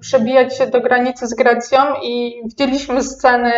przebijać 0.00 0.56
się 0.56 0.66
do 0.66 0.80
granicy 0.80 1.26
z 1.26 1.34
Grecją 1.34 1.78
i 2.02 2.42
widzieliśmy 2.44 3.02
sceny 3.02 3.52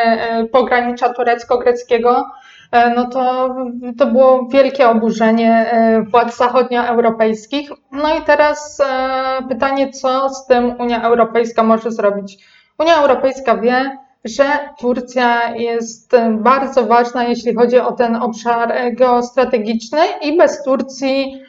pogranicza 0.53 1.13
turecko-greckiego, 1.43 2.25
e, 2.73 2.91
no 2.95 3.07
to, 3.07 3.55
to 3.99 4.07
było 4.07 4.49
wielkie 4.49 4.89
oburzenie 4.89 5.71
e, 5.73 6.03
władz 6.03 6.37
zachodnioeuropejskich. 6.37 7.71
No 7.93 8.19
i 8.19 8.23
teraz 8.23 8.81
e, 8.81 9.49
pytanie, 9.49 9.91
co 9.91 10.29
z 10.29 10.47
tym 10.47 10.75
Unia 10.81 11.03
Europejska 11.03 11.63
może 11.63 11.91
zrobić? 11.91 12.39
Unia 12.79 12.97
Europejska 12.97 13.57
wie, 13.57 13.99
że 14.25 14.45
Turcja 14.79 15.55
jest 15.55 16.13
bardzo 16.31 16.87
ważna, 16.87 17.25
jeśli 17.25 17.55
chodzi 17.55 17.79
o 17.79 17.93
ten 17.93 18.17
obszar 18.17 18.75
geostrategiczny 18.93 19.99
i 20.23 20.37
bez 20.37 20.63
Turcji 20.63 21.43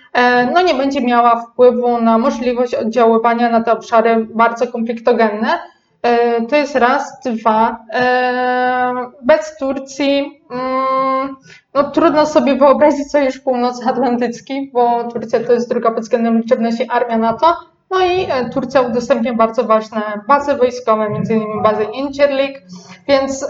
no, 0.53 0.61
nie 0.61 0.73
będzie 0.75 1.01
miała 1.01 1.41
wpływu 1.41 2.01
na 2.01 2.17
możliwość 2.17 2.75
oddziaływania 2.75 3.49
na 3.49 3.63
te 3.63 3.71
obszary 3.71 4.27
bardzo 4.35 4.67
konfliktogenne. 4.67 5.59
E, 6.03 6.41
To 6.47 6.55
jest 6.55 6.75
raz, 6.75 7.19
dwa. 7.25 7.77
e, 7.93 8.93
Bez 9.21 9.57
Turcji 9.57 10.41
mm, 10.51 11.35
no, 11.73 11.83
trudno 11.83 12.25
sobie 12.25 12.55
wyobrazić 12.55 13.11
Sojusz 13.11 13.39
Północnoatlantycki, 13.39 14.71
bo 14.73 15.03
Turcja 15.03 15.39
to 15.39 15.53
jest 15.53 15.69
druga 15.69 15.91
pod 15.91 16.03
względem 16.03 16.37
liczebności 16.37 16.89
armia 16.89 17.17
NATO. 17.17 17.55
No 17.91 18.05
i 18.05 18.23
e, 18.31 18.49
Turcja 18.49 18.81
udostępnia 18.81 19.33
bardzo 19.33 19.63
ważne 19.63 20.01
bazy 20.27 20.55
wojskowe, 20.55 21.03
m.in. 21.03 21.61
bazę 21.63 21.83
Incirlik, 21.83 22.61
więc 23.07 23.47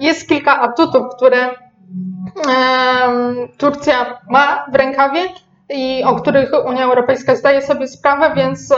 jest 0.00 0.28
kilka 0.28 0.60
atutów, 0.60 1.02
które 1.16 1.50
Turcja 3.58 4.18
ma 4.30 4.66
w 4.72 4.74
rękawie 4.74 5.20
i 5.70 6.04
o 6.04 6.14
których 6.14 6.50
Unia 6.66 6.84
Europejska 6.84 7.36
zdaje 7.36 7.62
sobie 7.62 7.88
sprawę, 7.88 8.32
więc, 8.36 8.74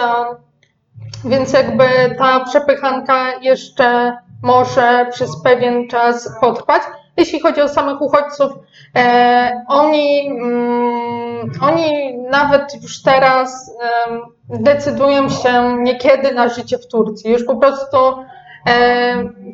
więc 1.24 1.52
jakby 1.52 1.84
ta 2.18 2.44
przepychanka 2.44 3.38
jeszcze 3.42 4.16
może 4.42 5.06
przez 5.10 5.42
pewien 5.42 5.88
czas 5.88 6.30
potrwać. 6.40 6.82
Jeśli 7.16 7.40
chodzi 7.40 7.60
o 7.60 7.68
samych 7.68 8.00
uchodźców, 8.00 8.52
e, 8.96 9.64
oni, 9.68 10.28
mm, 10.28 11.50
oni 11.62 12.16
nawet 12.30 12.82
już 12.82 13.02
teraz 13.02 13.70
em, 14.06 14.20
decydują 14.48 15.28
się 15.28 15.76
niekiedy 15.78 16.34
na 16.34 16.48
życie 16.48 16.78
w 16.78 16.88
Turcji. 16.88 17.32
Już 17.32 17.44
po 17.44 17.56
prostu 17.56 17.96
e, 17.96 18.37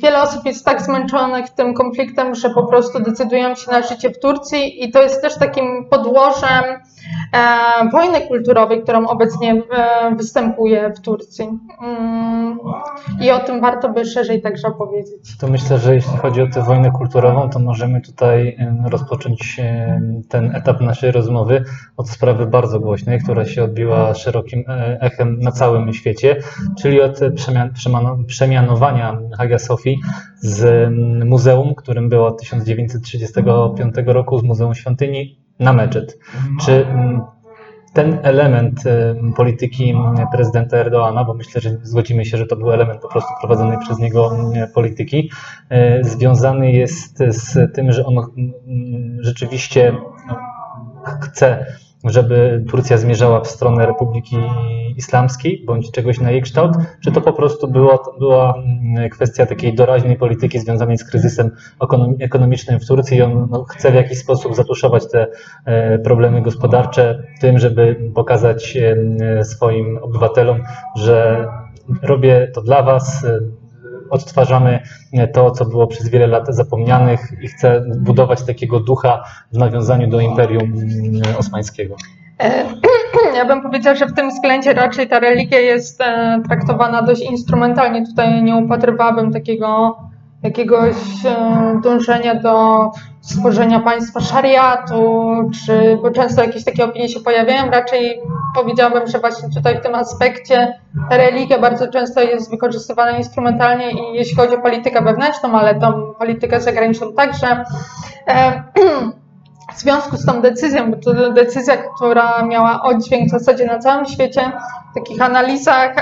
wiele 0.02 0.22
osób 0.22 0.46
jest 0.46 0.64
tak 0.64 0.82
zmęczonych 0.82 1.50
tym 1.50 1.74
konfliktem, 1.74 2.34
że 2.34 2.50
po 2.50 2.66
prostu 2.66 3.02
decydują 3.02 3.54
się 3.54 3.70
na 3.70 3.82
życie 3.82 4.10
w 4.10 4.20
Turcji 4.20 4.84
i 4.84 4.90
to 4.92 5.02
jest 5.02 5.22
też 5.22 5.38
takim 5.38 5.86
podłożem 5.90 6.64
e, 6.64 7.90
wojny 7.92 8.20
kulturowej, 8.20 8.82
którą 8.82 9.06
obecnie 9.06 9.52
e, 9.52 10.14
występuje 10.16 10.92
w 10.96 11.00
Turcji. 11.00 11.48
Mm, 11.82 12.58
I 13.20 13.30
o 13.30 13.38
tym 13.38 13.60
warto 13.60 13.88
by 13.88 14.04
szerzej 14.04 14.42
także 14.42 14.68
opowiedzieć. 14.68 15.38
To 15.38 15.48
myślę, 15.48 15.78
że 15.78 15.94
jeśli 15.94 16.16
chodzi 16.16 16.42
o 16.42 16.46
tę 16.46 16.62
wojnę 16.62 16.90
kulturową, 16.90 17.50
to 17.50 17.58
możemy 17.58 18.00
tutaj 18.00 18.56
rozpocząć 18.84 19.60
ten 20.28 20.56
etap 20.56 20.80
naszej 20.80 21.12
rozmowy 21.12 21.64
od 21.96 22.10
sprawy 22.10 22.46
bardzo 22.46 22.80
głośnej, 22.80 23.20
która 23.20 23.44
się 23.44 23.64
odbiła 23.64 24.14
szerokim 24.14 24.64
e, 24.68 24.98
echem 25.00 25.40
na 25.40 25.52
całym 25.52 25.92
świecie, 25.92 26.36
czyli 26.78 27.00
od 27.02 27.20
przemian, 27.34 27.70
przemano- 27.70 28.24
Hagia 29.38 29.58
Sofii 29.58 30.00
z 30.36 30.64
em, 30.64 31.28
muzeum, 31.28 31.74
którym 31.74 32.08
było 32.08 32.26
od 32.26 32.40
1935 32.40 33.94
roku, 34.06 34.38
z 34.38 34.42
Muzeum 34.42 34.74
Świątyni 34.74 35.38
na 35.58 35.72
meczet. 35.72 36.18
Czy 36.60 36.86
mm, 36.86 37.22
ten 37.92 38.18
element 38.22 38.86
em, 38.86 39.32
polityki 39.32 39.90
mm, 39.90 40.14
prezydenta 40.32 40.76
Erdoana, 40.76 41.24
bo 41.24 41.34
myślę, 41.34 41.60
że 41.60 41.70
zgodzimy 41.82 42.24
się, 42.24 42.36
że 42.36 42.46
to 42.46 42.56
był 42.56 42.72
element 42.72 43.00
po 43.00 43.08
prostu 43.08 43.30
prowadzonej 43.40 43.78
przez 43.78 43.98
niego 43.98 44.36
mm, 44.36 44.68
polityki, 44.74 45.30
e, 45.70 46.04
związany 46.04 46.72
jest 46.72 47.18
z 47.18 47.74
tym, 47.74 47.92
że 47.92 48.06
on 48.06 48.18
mm, 48.18 49.18
rzeczywiście 49.20 49.96
no, 50.28 50.36
chce, 51.20 51.66
żeby 52.04 52.64
Turcja 52.70 52.98
zmierzała 52.98 53.40
w 53.40 53.48
stronę 53.48 53.86
Republiki 53.86 54.36
Islamskiej 54.96 55.64
bądź 55.66 55.90
czegoś 55.90 56.20
na 56.20 56.30
jej 56.30 56.42
kształt, 56.42 56.72
czy 57.04 57.12
to 57.12 57.20
po 57.20 57.32
prostu 57.32 57.68
było, 57.68 58.14
była 58.18 58.54
mm, 58.56 59.10
kwestia 59.10 59.46
takiej 59.46 59.74
doraźnej 59.74 60.16
polityki 60.16 60.58
związanej 60.58 60.98
z 60.98 61.04
kryzysem 61.04 61.50
ekonom- 61.80 62.16
ekonomicznym 62.20 62.80
w 62.80 62.86
Turcji 62.86 63.16
i 63.18 63.22
on 63.22 63.48
no, 63.50 63.64
chce 63.64 63.90
w 63.90 63.94
jakiś 63.94 64.18
sposób 64.18 64.54
zatuszować 64.54 65.10
te 65.10 65.26
e, 65.64 65.98
problemy 65.98 66.42
gospodarcze 66.42 67.22
tym, 67.40 67.58
żeby 67.58 68.10
pokazać 68.14 68.78
swoim 69.42 69.98
obywatelom, 69.98 70.60
że 70.96 71.46
robię 72.02 72.50
to 72.54 72.62
dla 72.62 72.82
was, 72.82 73.26
odtwarzamy 74.10 74.80
to, 75.32 75.50
co 75.50 75.64
było 75.64 75.86
przez 75.86 76.08
wiele 76.08 76.26
lat 76.26 76.46
zapomnianych 76.48 77.20
i 77.42 77.48
chcę 77.48 77.84
budować 77.98 78.42
takiego 78.42 78.80
ducha 78.80 79.24
w 79.52 79.58
nawiązaniu 79.58 80.08
do 80.08 80.20
Imperium 80.20 80.72
mm, 80.72 81.36
Osmańskiego. 81.38 81.96
E, 82.40 82.64
Ja 83.36 83.44
bym 83.44 83.62
powiedziała, 83.62 83.96
że 83.96 84.06
w 84.06 84.14
tym 84.14 84.30
względzie 84.30 84.74
raczej 84.74 85.08
ta 85.08 85.18
religia 85.20 85.60
jest 85.60 86.00
e, 86.00 86.42
traktowana 86.48 87.02
dość 87.02 87.22
instrumentalnie. 87.22 88.06
Tutaj 88.06 88.42
nie 88.42 88.56
upatrywałabym 88.56 89.32
takiego 89.32 89.96
jakiegoś 90.44 90.96
e, 91.24 91.80
dążenia 91.82 92.34
do 92.34 92.90
stworzenia 93.20 93.80
państwa 93.80 94.20
szariatu, 94.20 95.32
czy, 95.66 95.98
bo 96.02 96.10
często 96.10 96.42
jakieś 96.42 96.64
takie 96.64 96.84
opinie 96.84 97.08
się 97.08 97.20
pojawiają. 97.20 97.70
Raczej 97.70 98.20
powiedziałabym, 98.54 99.06
że 99.06 99.18
właśnie 99.18 99.48
tutaj 99.54 99.78
w 99.78 99.82
tym 99.82 99.94
aspekcie 99.94 100.80
religia 101.10 101.58
bardzo 101.58 101.88
często 101.88 102.20
jest 102.20 102.50
wykorzystywana 102.50 103.10
instrumentalnie 103.10 103.90
i 103.90 104.14
jeśli 104.14 104.36
chodzi 104.36 104.54
o 104.54 104.62
politykę 104.62 105.02
wewnętrzną, 105.02 105.58
ale 105.58 105.74
tą 105.74 106.14
politykę 106.18 106.60
zagraniczną 106.60 107.12
także. 107.12 107.64
E, 108.28 108.62
w 109.74 109.80
związku 109.80 110.16
z 110.16 110.26
tą 110.26 110.42
decyzją, 110.42 110.90
bo 110.90 110.96
to 110.96 111.32
decyzja, 111.32 111.76
która 111.76 112.42
miała 112.42 112.82
oddźwięk 112.82 113.28
w 113.28 113.30
zasadzie 113.30 113.66
na 113.66 113.78
całym 113.78 114.06
świecie, 114.06 114.52
w 114.90 114.94
takich 114.94 115.22
analizach, 115.22 115.94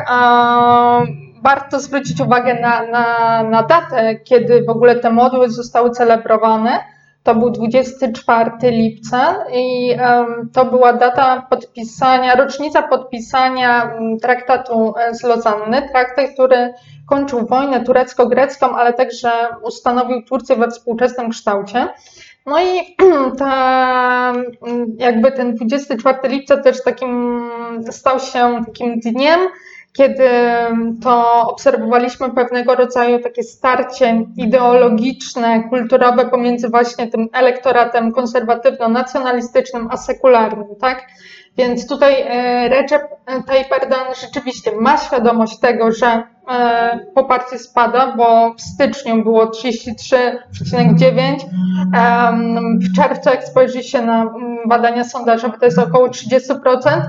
warto 1.43 1.81
zwrócić 1.81 2.21
uwagę 2.21 2.61
na, 2.61 2.87
na, 2.87 3.43
na 3.43 3.63
datę, 3.63 4.15
kiedy 4.15 4.65
w 4.65 4.71
ogóle 4.71 4.97
te 4.97 5.11
modły 5.11 5.51
zostały 5.51 5.91
celebrowane. 5.91 6.85
To 7.23 7.35
był 7.35 7.51
24 7.51 8.51
lipca 8.63 9.45
i 9.55 9.93
em, 9.99 10.51
to 10.53 10.65
była 10.65 10.93
data 10.93 11.47
podpisania, 11.51 12.35
rocznica 12.35 12.83
podpisania 12.83 13.83
mm, 13.83 14.19
traktatu 14.19 14.95
e, 14.99 15.15
z 15.15 15.23
Lozanny, 15.23 15.89
traktat, 15.89 16.31
który 16.35 16.75
kończył 17.09 17.47
wojnę 17.47 17.85
turecko-grecką, 17.85 18.67
ale 18.77 18.93
także 18.93 19.31
ustanowił 19.63 20.23
Turcję 20.23 20.57
we 20.57 20.71
współczesnym 20.71 21.31
kształcie. 21.31 21.89
No 22.47 22.63
i 22.63 22.97
ta, 23.39 24.33
jakby 24.97 25.33
ten 25.33 25.55
24 25.55 26.29
lipca 26.29 26.57
też 26.57 26.83
takim 26.85 27.43
stał 27.91 28.19
się 28.21 28.65
takim 28.67 29.01
dniem, 29.01 29.41
kiedy 29.93 30.29
to 31.03 31.43
obserwowaliśmy 31.49 32.31
pewnego 32.31 32.75
rodzaju 32.75 33.19
takie 33.19 33.43
starcie 33.43 34.27
ideologiczne, 34.37 35.63
kulturowe 35.69 36.31
pomiędzy 36.31 36.69
właśnie 36.69 37.07
tym 37.07 37.29
elektoratem 37.33 38.13
konserwatywno-nacjonalistycznym 38.13 39.87
a 39.91 39.97
sekularnym, 39.97 40.77
tak? 40.81 41.07
Więc 41.57 41.89
tutaj 41.89 42.15
e, 42.23 42.69
Recep 42.69 43.03
Tayyip 43.47 43.73
Erdogan 43.73 44.15
rzeczywiście 44.21 44.71
ma 44.81 44.97
świadomość 44.97 45.59
tego, 45.59 45.93
że 45.93 46.23
e, 46.51 47.07
poparcie 47.15 47.59
spada, 47.59 48.17
bo 48.17 48.55
w 48.55 48.61
styczniu 48.61 49.23
było 49.23 49.45
33,9, 49.45 51.37
w 52.83 52.97
czerwcu 52.97 53.31
jak 53.31 53.45
spojrzy 53.45 53.83
się 53.83 54.03
na 54.03 54.23
mm, 54.23 54.59
badania 54.69 55.05
sondażowe 55.05 55.59
to 55.59 55.65
jest 55.65 55.79
około 55.79 56.09
30%, 56.09 57.03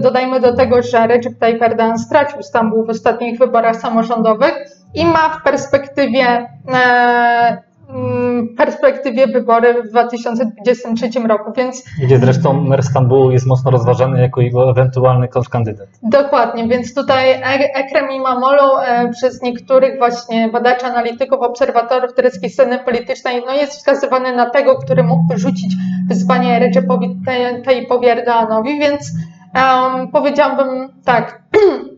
Dodajmy 0.00 0.40
do 0.40 0.56
tego, 0.56 0.82
że 0.82 1.06
Recep 1.06 1.38
Tayyip 1.38 1.62
Erdogan 1.62 1.98
stracił 1.98 2.42
Stambuł 2.42 2.86
w 2.86 2.90
ostatnich 2.90 3.38
wyborach 3.38 3.76
samorządowych 3.76 4.54
i 4.94 5.04
ma 5.04 5.28
w 5.28 5.42
perspektywie 5.42 6.26
e, 6.28 7.62
mm, 7.88 8.19
perspektywie 8.48 9.26
wybory 9.26 9.82
w 9.82 9.88
2023 9.88 11.20
roku, 11.28 11.52
więc... 11.56 11.84
Gdzie 12.02 12.18
zresztą 12.18 12.60
mer 12.60 12.82
Stambułu 12.82 13.30
jest 13.30 13.46
mocno 13.46 13.70
rozważany 13.70 14.20
jako 14.20 14.40
jego 14.40 14.70
ewentualny 14.70 15.28
kontrkandydat. 15.28 15.88
Dokładnie, 16.02 16.68
więc 16.68 16.94
tutaj 16.94 17.30
e, 17.30 17.74
Ekrem 17.74 18.10
Imamoglu 18.10 18.78
e, 18.78 19.10
przez 19.10 19.42
niektórych 19.42 19.98
właśnie 19.98 20.48
badaczy, 20.48 20.86
analityków, 20.86 21.38
obserwatorów 21.40 22.14
tureckiej 22.14 22.50
sceny 22.50 22.78
politycznej 22.78 23.42
no 23.46 23.54
jest 23.54 23.72
wskazywany 23.72 24.36
na 24.36 24.50
tego, 24.50 24.78
który 24.78 25.04
mógłby 25.04 25.38
rzucić 25.38 25.74
wyzwanie 26.08 26.58
Recepowi 26.58 27.16
Tayyipowi 27.64 28.08
Erdoganowi, 28.08 28.78
więc 28.78 29.12
Um, 29.54 30.08
powiedziałabym 30.08 30.88
tak, 31.04 31.42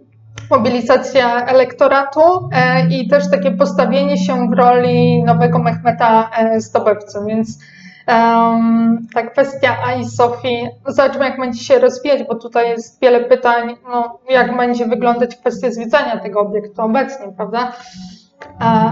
mobilizacja 0.52 1.46
elektoratu 1.46 2.20
e, 2.52 2.86
i 2.88 3.08
też 3.08 3.30
takie 3.30 3.50
postawienie 3.50 4.18
się 4.18 4.50
w 4.50 4.52
roli 4.52 5.22
nowego 5.24 5.58
Mehmeta 5.58 6.30
e, 6.38 6.60
zdobywcy, 6.60 7.18
więc 7.26 7.58
um, 8.08 9.06
ta 9.14 9.22
kwestia 9.22 9.76
AI 9.86 10.04
Sofii, 10.04 10.68
zobaczymy 10.86 11.24
jak 11.24 11.40
będzie 11.40 11.64
się 11.64 11.78
rozwijać, 11.78 12.22
bo 12.28 12.34
tutaj 12.34 12.68
jest 12.68 13.00
wiele 13.00 13.20
pytań, 13.20 13.76
no, 13.90 14.18
jak 14.30 14.56
będzie 14.56 14.86
wyglądać 14.86 15.36
kwestia 15.36 15.70
zwiedzania 15.70 16.20
tego 16.20 16.40
obiektu 16.40 16.82
obecnie, 16.82 17.32
prawda? 17.36 17.72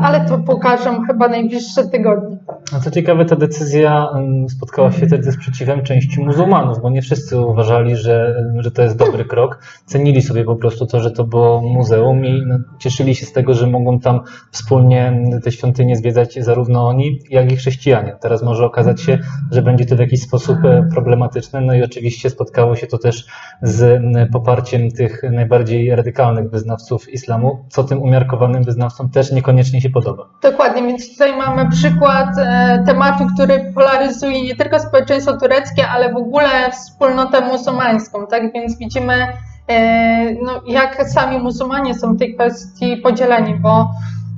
Ale 0.02 0.24
to 0.28 0.38
pokażę 0.38 0.98
chyba 1.06 1.28
najbliższe 1.28 1.88
tygodnie. 1.88 2.38
A 2.76 2.80
co 2.80 2.90
ciekawe, 2.90 3.24
ta 3.24 3.36
decyzja 3.36 4.08
spotkała 4.48 4.92
się 4.92 5.06
wtedy 5.06 5.32
z 5.32 5.34
sprzeciwem 5.34 5.82
części 5.82 6.20
muzułmanów, 6.20 6.82
bo 6.82 6.90
nie 6.90 7.02
wszyscy 7.02 7.40
uważali, 7.40 7.96
że, 7.96 8.44
że 8.58 8.70
to 8.70 8.82
jest 8.82 8.96
dobry 8.96 9.24
krok. 9.24 9.58
Cenili 9.86 10.22
sobie 10.22 10.44
po 10.44 10.56
prostu 10.56 10.86
to, 10.86 11.00
że 11.00 11.10
to 11.10 11.24
było 11.24 11.60
muzeum 11.60 12.24
i 12.24 12.42
no, 12.46 12.58
cieszyli 12.78 13.14
się 13.14 13.26
z 13.26 13.32
tego, 13.32 13.54
że 13.54 13.66
mogą 13.66 14.00
tam 14.00 14.20
wspólnie 14.50 15.22
te 15.44 15.52
świątynie 15.52 15.96
zwiedzać 15.96 16.38
zarówno 16.44 16.88
oni, 16.88 17.18
jak 17.30 17.52
i 17.52 17.56
chrześcijanie. 17.56 18.16
Teraz 18.20 18.42
może 18.42 18.66
okazać 18.66 19.00
się, 19.00 19.18
że 19.50 19.62
będzie 19.62 19.86
to 19.86 19.96
w 19.96 19.98
jakiś 19.98 20.22
sposób 20.22 20.64
e, 20.64 20.88
problematyczne, 20.94 21.60
no 21.60 21.74
i 21.74 21.82
oczywiście 21.82 22.30
spotkało 22.30 22.76
się 22.76 22.86
to 22.86 22.98
też 22.98 23.26
z 23.62 24.02
poparciem 24.32 24.90
tych 24.90 25.22
najbardziej 25.32 25.96
radykalnych 25.96 26.50
wyznawców 26.50 27.08
islamu, 27.08 27.64
co 27.68 27.84
tym 27.84 28.02
umiarkowanym 28.02 28.64
wyznawcom 28.64 29.10
też 29.10 29.32
nie 29.32 29.39
niekoniecznie 29.40 29.80
się 29.80 29.90
podoba. 29.90 30.28
Dokładnie, 30.42 30.82
więc 30.82 31.12
tutaj 31.12 31.36
mamy 31.36 31.70
przykład 31.70 32.28
e, 32.38 32.82
tematu, 32.86 33.26
który 33.34 33.72
polaryzuje 33.74 34.42
nie 34.42 34.56
tylko 34.56 34.80
społeczeństwo 34.80 35.36
tureckie, 35.36 35.88
ale 35.88 36.12
w 36.12 36.16
ogóle 36.16 36.70
wspólnotę 36.72 37.40
muzułmańską, 37.40 38.26
tak? 38.26 38.52
Więc 38.52 38.78
widzimy, 38.78 39.26
e, 39.68 40.34
no, 40.34 40.62
jak 40.66 41.04
sami 41.04 41.38
muzułmanie 41.38 41.94
są 41.94 42.14
w 42.14 42.18
tej 42.18 42.34
kwestii 42.34 42.96
podzieleni, 42.96 43.54
bo 43.54 43.90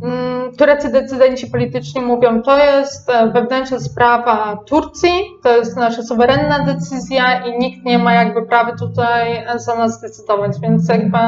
mm, 0.03 0.57
tureccy 0.57 0.93
decydenci 0.93 1.47
polityczni 1.47 2.01
mówią, 2.01 2.43
to 2.43 2.59
jest 2.65 3.11
e, 3.11 3.31
wewnętrzna 3.31 3.81
sprawa 3.81 4.59
Turcji, 4.67 5.21
to 5.43 5.57
jest 5.57 5.77
nasza 5.77 6.03
suwerenna 6.03 6.65
decyzja 6.65 7.47
i 7.47 7.59
nikt 7.59 7.85
nie 7.85 7.99
ma 7.99 8.15
jakby 8.15 8.43
prawa 8.47 8.73
tutaj 8.77 9.45
za 9.57 9.75
nas 9.75 10.01
decydować, 10.01 10.61
więc 10.61 10.89
jakby 10.89 11.19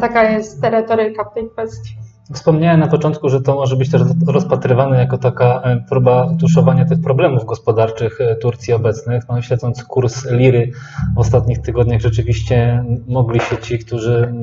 taka 0.00 0.22
jest 0.22 0.64
retoryka 0.64 1.24
w 1.24 1.34
tej 1.34 1.50
kwestii. 1.50 1.96
Wspomniałem 2.34 2.80
na 2.80 2.86
początku, 2.86 3.28
że 3.28 3.40
to 3.40 3.54
może 3.54 3.76
być 3.76 3.90
też 3.90 4.02
rozpatrywane 4.26 4.98
jako 4.98 5.18
taka 5.18 5.60
e, 5.60 5.84
próba 5.88 6.34
tuszowania 6.40 6.84
tych 6.84 7.00
problemów 7.00 7.44
gospodarczych 7.44 8.20
e, 8.20 8.36
Turcji 8.36 8.72
obecnych. 8.72 9.22
No, 9.28 9.42
śledząc 9.42 9.84
kurs 9.84 10.30
liry 10.30 10.70
w 11.14 11.18
ostatnich 11.18 11.62
tygodniach, 11.62 12.00
rzeczywiście 12.00 12.84
mogli 13.08 13.40
się 13.40 13.58
ci, 13.58 13.78
którzy, 13.78 14.34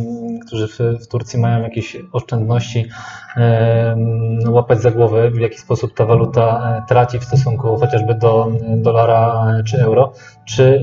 którzy 0.47 0.67
w, 0.67 1.07
Turcji 1.07 1.39
mają 1.39 1.61
jakieś 1.61 1.97
oszczędności, 2.11 2.85
e, 3.37 3.95
łapać 4.47 4.81
za 4.81 4.91
głowę, 4.91 5.31
w 5.31 5.39
jaki 5.39 5.57
sposób 5.57 5.93
ta 5.93 6.05
waluta 6.05 6.85
traci 6.87 7.19
w 7.19 7.23
stosunku 7.23 7.77
chociażby 7.77 8.15
do 8.15 8.51
dolara 8.77 9.45
czy 9.65 9.81
euro. 9.81 10.13
Czy 10.45 10.81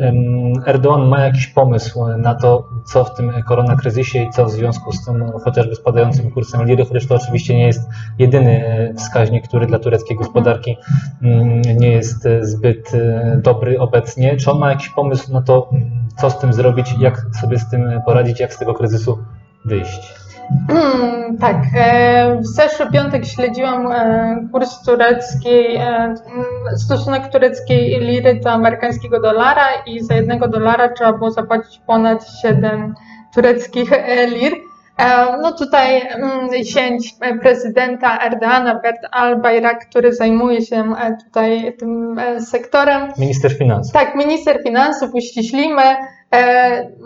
Erdoğan 0.66 1.09
ma 1.09 1.20
jakiś 1.20 1.46
pomysł 1.46 2.07
na 2.18 2.35
to, 2.35 2.68
co 2.85 3.05
w 3.05 3.14
tym 3.14 3.33
koronakryzysie 3.49 4.23
i 4.23 4.31
co 4.31 4.44
w 4.44 4.51
związku 4.51 4.92
z 4.92 5.05
tym 5.05 5.33
chociażby 5.44 5.75
spadającym 5.75 6.31
kursem 6.31 6.66
liry, 6.66 6.85
chociaż 6.85 7.07
to 7.07 7.14
oczywiście 7.14 7.57
nie 7.57 7.66
jest 7.66 7.88
jedyny 8.18 8.66
e, 8.66 8.94
wskaźnik, 8.94 9.49
który 9.49 9.66
dla 9.66 9.79
tureckiej 9.79 10.16
gospodarki 10.16 10.77
mm, 11.23 11.62
nie 11.62 11.90
jest 11.90 12.27
e, 12.27 12.44
zbyt 12.46 12.94
e, 12.94 13.40
dobry 13.44 13.81
obecnie. 13.81 14.37
Czy 14.37 14.51
on 14.51 14.59
ma 14.59 14.70
jakiś 14.70 14.88
pomysł 14.88 15.33
na 15.33 15.42
to, 15.42 15.70
co 16.16 16.31
z 16.31 16.38
tym 16.38 16.53
zrobić, 16.53 16.94
jak 17.01 17.27
sobie 17.40 17.59
z 17.59 17.70
tym 17.70 18.01
poradzić, 18.07 18.40
jak 18.40 18.55
z 18.55 18.59
tego 18.59 18.75
kryzysu 18.75 19.18
wyjść? 19.64 20.30
Hmm, 20.68 21.38
tak, 21.38 21.56
w 22.40 22.46
zeszły 22.46 22.90
piątek 22.90 23.26
śledziłam 23.26 23.88
kurs 24.52 24.82
tureckiej, 24.82 25.80
stosunek 26.76 27.32
tureckiej 27.32 28.00
liry 28.00 28.40
do 28.44 28.50
amerykańskiego 28.50 29.20
dolara 29.20 29.66
i 29.86 30.00
za 30.00 30.14
jednego 30.14 30.48
dolara 30.48 30.88
trzeba 30.88 31.12
było 31.12 31.30
zapłacić 31.30 31.80
ponad 31.86 32.26
7 32.42 32.94
tureckich 33.34 33.90
lir. 34.28 34.52
E, 35.00 35.36
no 35.42 35.52
tutaj 35.52 36.02
mm, 36.02 36.64
zięć 36.64 37.14
prezydenta 37.42 38.18
Erdogana, 38.18 38.74
Bert 38.74 39.00
Al-Bayrak, 39.12 39.86
który 39.90 40.14
zajmuje 40.14 40.62
się 40.62 40.76
e, 40.76 41.16
tutaj 41.24 41.76
tym 41.78 42.18
e, 42.18 42.40
sektorem. 42.40 43.12
Minister 43.18 43.58
finansów. 43.58 43.92
Tak, 43.92 44.14
minister 44.14 44.62
finansów, 44.62 45.14
uściślimy. 45.14 45.82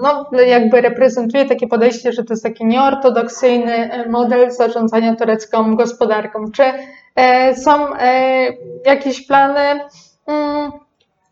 No, 0.03 0.31
jakby 0.47 0.81
reprezentuje 0.81 1.45
takie 1.45 1.67
podejście, 1.67 2.13
że 2.13 2.25
to 2.25 2.33
jest 2.33 2.43
taki 2.43 2.67
nieortodoksyjny 2.67 4.05
model 4.09 4.51
zarządzania 4.51 5.17
turecką 5.17 5.77
gospodarką. 5.77 6.45
Czy 6.53 6.63
są 7.55 7.87
jakieś 8.87 9.27
plany? 9.27 9.81
Mm, 10.27 10.73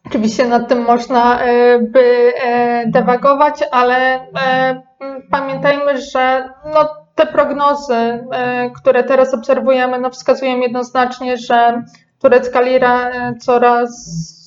oczywiście 0.07 0.47
nad 0.47 0.69
tym 0.69 0.83
można 0.85 1.41
by 1.81 2.33
dewagować, 2.87 3.65
ale 3.71 4.27
pamiętajmy, 5.31 6.01
że 6.01 6.49
no, 6.75 6.89
te 7.15 7.27
prognozy, 7.27 7.95
e, 7.95 8.71
które 8.71 9.05
teraz 9.05 9.35
obserwujemy, 9.35 9.99
no, 9.99 10.11
wskazują 10.11 10.59
jednoznacznie, 10.59 11.37
że 11.37 11.83
turecka 12.19 12.61
lira 12.61 13.11
e, 13.11 13.35
coraz 13.35 14.42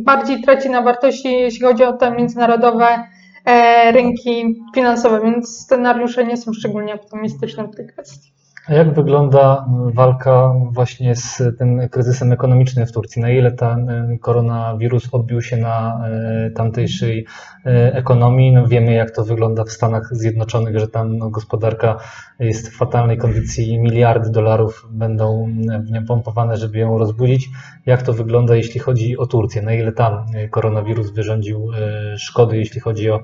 bardziej 0.00 0.42
traci 0.42 0.70
na 0.70 0.82
wartości, 0.82 1.32
jeśli 1.32 1.60
chodzi 1.60 1.84
o 1.84 1.92
te 1.92 2.10
międzynarodowe 2.10 3.08
e, 3.44 3.92
rynki 3.92 4.62
finansowe, 4.74 5.20
więc 5.20 5.60
scenariusze 5.60 6.24
nie 6.24 6.36
są 6.36 6.52
szczególnie 6.52 6.94
optymistyczne 6.94 7.64
w 7.64 7.76
tej 7.76 7.86
kwestii. 7.86 8.33
A 8.66 8.74
jak 8.74 8.94
wygląda 8.94 9.66
walka 9.94 10.54
właśnie 10.70 11.16
z 11.16 11.42
tym 11.58 11.88
kryzysem 11.88 12.32
ekonomicznym 12.32 12.86
w 12.86 12.92
Turcji? 12.92 13.22
Na 13.22 13.30
ile 13.30 13.52
ten 13.52 13.88
koronawirus 14.20 15.08
odbił 15.12 15.42
się 15.42 15.56
na 15.56 16.08
e, 16.08 16.50
tamtejszej 16.50 17.26
e, 17.66 17.94
ekonomii? 17.94 18.52
No 18.52 18.66
wiemy, 18.66 18.92
jak 18.92 19.10
to 19.10 19.24
wygląda 19.24 19.64
w 19.64 19.70
Stanach 19.70 20.08
Zjednoczonych, 20.12 20.78
że 20.78 20.88
tam 20.88 21.18
no, 21.18 21.30
gospodarka 21.30 21.96
jest 22.38 22.68
w 22.68 22.76
fatalnej 22.76 23.18
kondycji 23.18 23.68
i 23.68 23.78
miliardy 23.78 24.30
dolarów 24.30 24.86
będą 24.90 25.48
w 25.80 25.90
nią 25.90 26.06
pompowane, 26.06 26.56
żeby 26.56 26.78
ją 26.78 26.98
rozbudzić. 26.98 27.48
Jak 27.86 28.02
to 28.02 28.12
wygląda, 28.12 28.56
jeśli 28.56 28.80
chodzi 28.80 29.18
o 29.18 29.26
Turcję? 29.26 29.62
Na 29.62 29.72
ile 29.72 29.92
tam 29.92 30.26
koronawirus 30.50 31.10
wyrządził 31.10 31.70
e, 31.72 32.18
szkody, 32.18 32.56
jeśli 32.56 32.80
chodzi 32.80 33.10
o, 33.10 33.20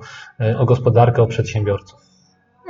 o 0.59 0.65
gospodarkę, 0.65 1.23
o 1.23 1.27
przedsiębiorców? 1.27 2.10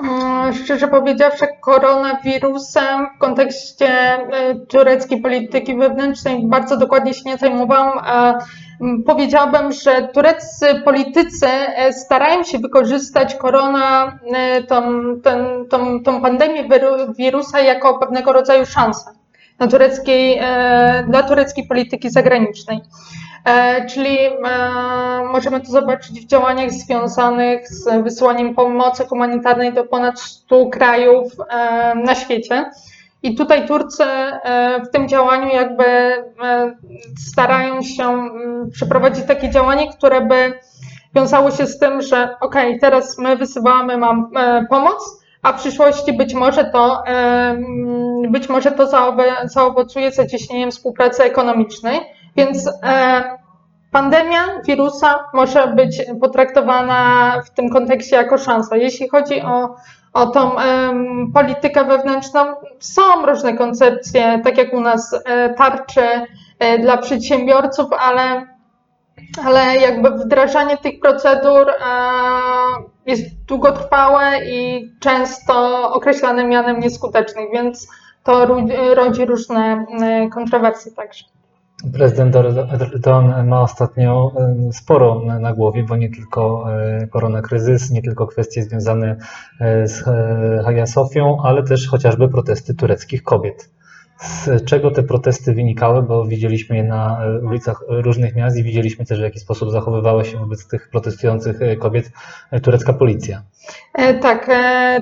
Mm, 0.02 0.54
szczerze 0.54 0.88
powiedziawszy, 0.88 1.46
koronawirusem 1.60 3.06
w 3.16 3.18
kontekście 3.18 3.88
e, 3.88 4.54
tureckiej 4.68 5.20
polityki 5.20 5.76
wewnętrznej 5.76 6.46
bardzo 6.46 6.76
dokładnie 6.76 7.14
się 7.14 7.22
nie 7.24 7.36
zajmowałam. 7.36 8.00
Powiedziałabym, 9.06 9.72
że 9.72 10.08
tureccy 10.14 10.66
politycy 10.84 11.46
e, 11.46 11.92
starają 11.92 12.44
się 12.44 12.58
wykorzystać 12.58 13.34
korona, 13.34 14.18
e, 14.34 14.62
tą, 14.62 14.82
tą, 15.70 16.02
tą 16.02 16.22
pandemię 16.22 16.68
wirusa 17.18 17.60
jako 17.60 17.98
pewnego 17.98 18.32
rodzaju 18.32 18.66
szansę 18.66 19.10
dla 19.58 19.68
tureckiej, 19.68 20.40
dla 21.08 21.22
tureckiej 21.22 21.66
polityki 21.66 22.10
zagranicznej. 22.10 22.80
E, 23.44 23.86
czyli 23.86 24.18
e, 24.18 24.32
możemy 25.32 25.60
to 25.60 25.66
zobaczyć 25.66 26.20
w 26.20 26.26
działaniach 26.26 26.70
związanych 26.70 27.68
z 27.68 28.02
wysyłaniem 28.04 28.54
pomocy 28.54 29.04
humanitarnej 29.04 29.72
do 29.72 29.84
ponad 29.84 30.20
100 30.20 30.66
krajów 30.66 31.32
e, 31.50 31.94
na 31.94 32.14
świecie. 32.14 32.70
I 33.22 33.34
tutaj 33.34 33.68
Turcy 33.68 34.04
w 34.84 34.90
tym 34.92 35.08
działaniu 35.08 35.48
jakby 35.48 35.84
starają 37.18 37.82
się 37.82 38.28
przeprowadzić 38.72 39.24
takie 39.24 39.50
działanie, 39.50 39.92
które 39.92 40.20
by 40.20 40.52
wiązało 41.14 41.50
się 41.50 41.66
z 41.66 41.78
tym, 41.78 42.02
że 42.02 42.36
ok, 42.40 42.54
teraz 42.80 43.18
my 43.18 43.36
wysyłamy 43.36 43.96
mam 43.96 44.30
pomoc, 44.70 45.22
a 45.42 45.52
w 45.52 45.60
przyszłości 45.60 46.12
być 46.12 46.34
może 46.34 46.64
to, 46.64 47.02
być 48.28 48.48
może 48.48 48.72
to 48.72 48.86
zaowocuje 49.44 50.12
zacieśnieniem 50.12 50.70
współpracy 50.70 51.22
ekonomicznej. 51.22 52.00
Więc 52.36 52.70
e, 52.82 53.22
pandemia 53.90 54.40
wirusa 54.66 55.24
może 55.34 55.66
być 55.66 56.02
potraktowana 56.20 57.32
w 57.46 57.50
tym 57.50 57.70
kontekście 57.70 58.16
jako 58.16 58.38
szansa. 58.38 58.76
Jeśli 58.76 59.08
chodzi 59.08 59.40
o, 59.42 59.76
o 60.12 60.26
tą 60.26 60.50
politykę 61.34 61.84
wewnętrzną, 61.84 62.40
są 62.78 63.26
różne 63.26 63.56
koncepcje, 63.56 64.40
tak 64.44 64.58
jak 64.58 64.72
u 64.72 64.80
nas 64.80 65.14
e, 65.24 65.54
tarczy 65.54 66.06
e, 66.58 66.78
dla 66.78 66.96
przedsiębiorców, 66.96 67.86
ale, 67.98 68.46
ale 69.44 69.76
jakby 69.76 70.10
wdrażanie 70.10 70.76
tych 70.76 71.00
procedur 71.00 71.66
jest 73.06 73.44
długotrwałe 73.48 74.44
i 74.44 74.90
często 75.00 75.82
określane 75.92 76.44
mianem 76.46 76.80
nieskutecznych, 76.80 77.46
więc 77.52 77.88
to 78.24 78.46
rodzi 78.94 79.24
różne 79.26 79.86
kontrowersje 80.32 80.92
także. 80.92 81.24
Prezydent 81.92 82.36
Erdogan 82.36 83.48
ma 83.48 83.60
ostatnio 83.60 84.32
sporo 84.72 85.22
na 85.40 85.52
głowie, 85.52 85.84
bo 85.88 85.96
nie 85.96 86.10
tylko 86.10 86.66
e, 86.72 87.06
koronakryzys, 87.06 87.90
nie 87.90 88.02
tylko 88.02 88.26
kwestie 88.26 88.62
związane 88.62 89.16
e, 89.60 89.88
z 89.88 90.04
Hagia 90.64 90.86
Sofią, 90.86 91.42
ale 91.42 91.62
też 91.62 91.88
chociażby 91.88 92.28
protesty 92.28 92.74
tureckich 92.74 93.22
kobiet. 93.22 93.70
Z 94.20 94.64
czego 94.64 94.90
te 94.90 95.02
protesty 95.02 95.54
wynikały, 95.54 96.02
bo 96.02 96.24
widzieliśmy 96.24 96.76
je 96.76 96.84
na 96.84 97.18
ulicach 97.42 97.84
różnych 97.88 98.36
miast 98.36 98.56
i 98.56 98.62
widzieliśmy 98.62 99.04
też, 99.04 99.18
w 99.18 99.22
jaki 99.22 99.40
sposób 99.40 99.70
zachowywała 99.70 100.24
się 100.24 100.38
wobec 100.38 100.68
tych 100.68 100.90
protestujących 100.90 101.58
kobiet 101.78 102.10
turecka 102.62 102.92
policja. 102.92 103.42
Tak, 104.20 104.50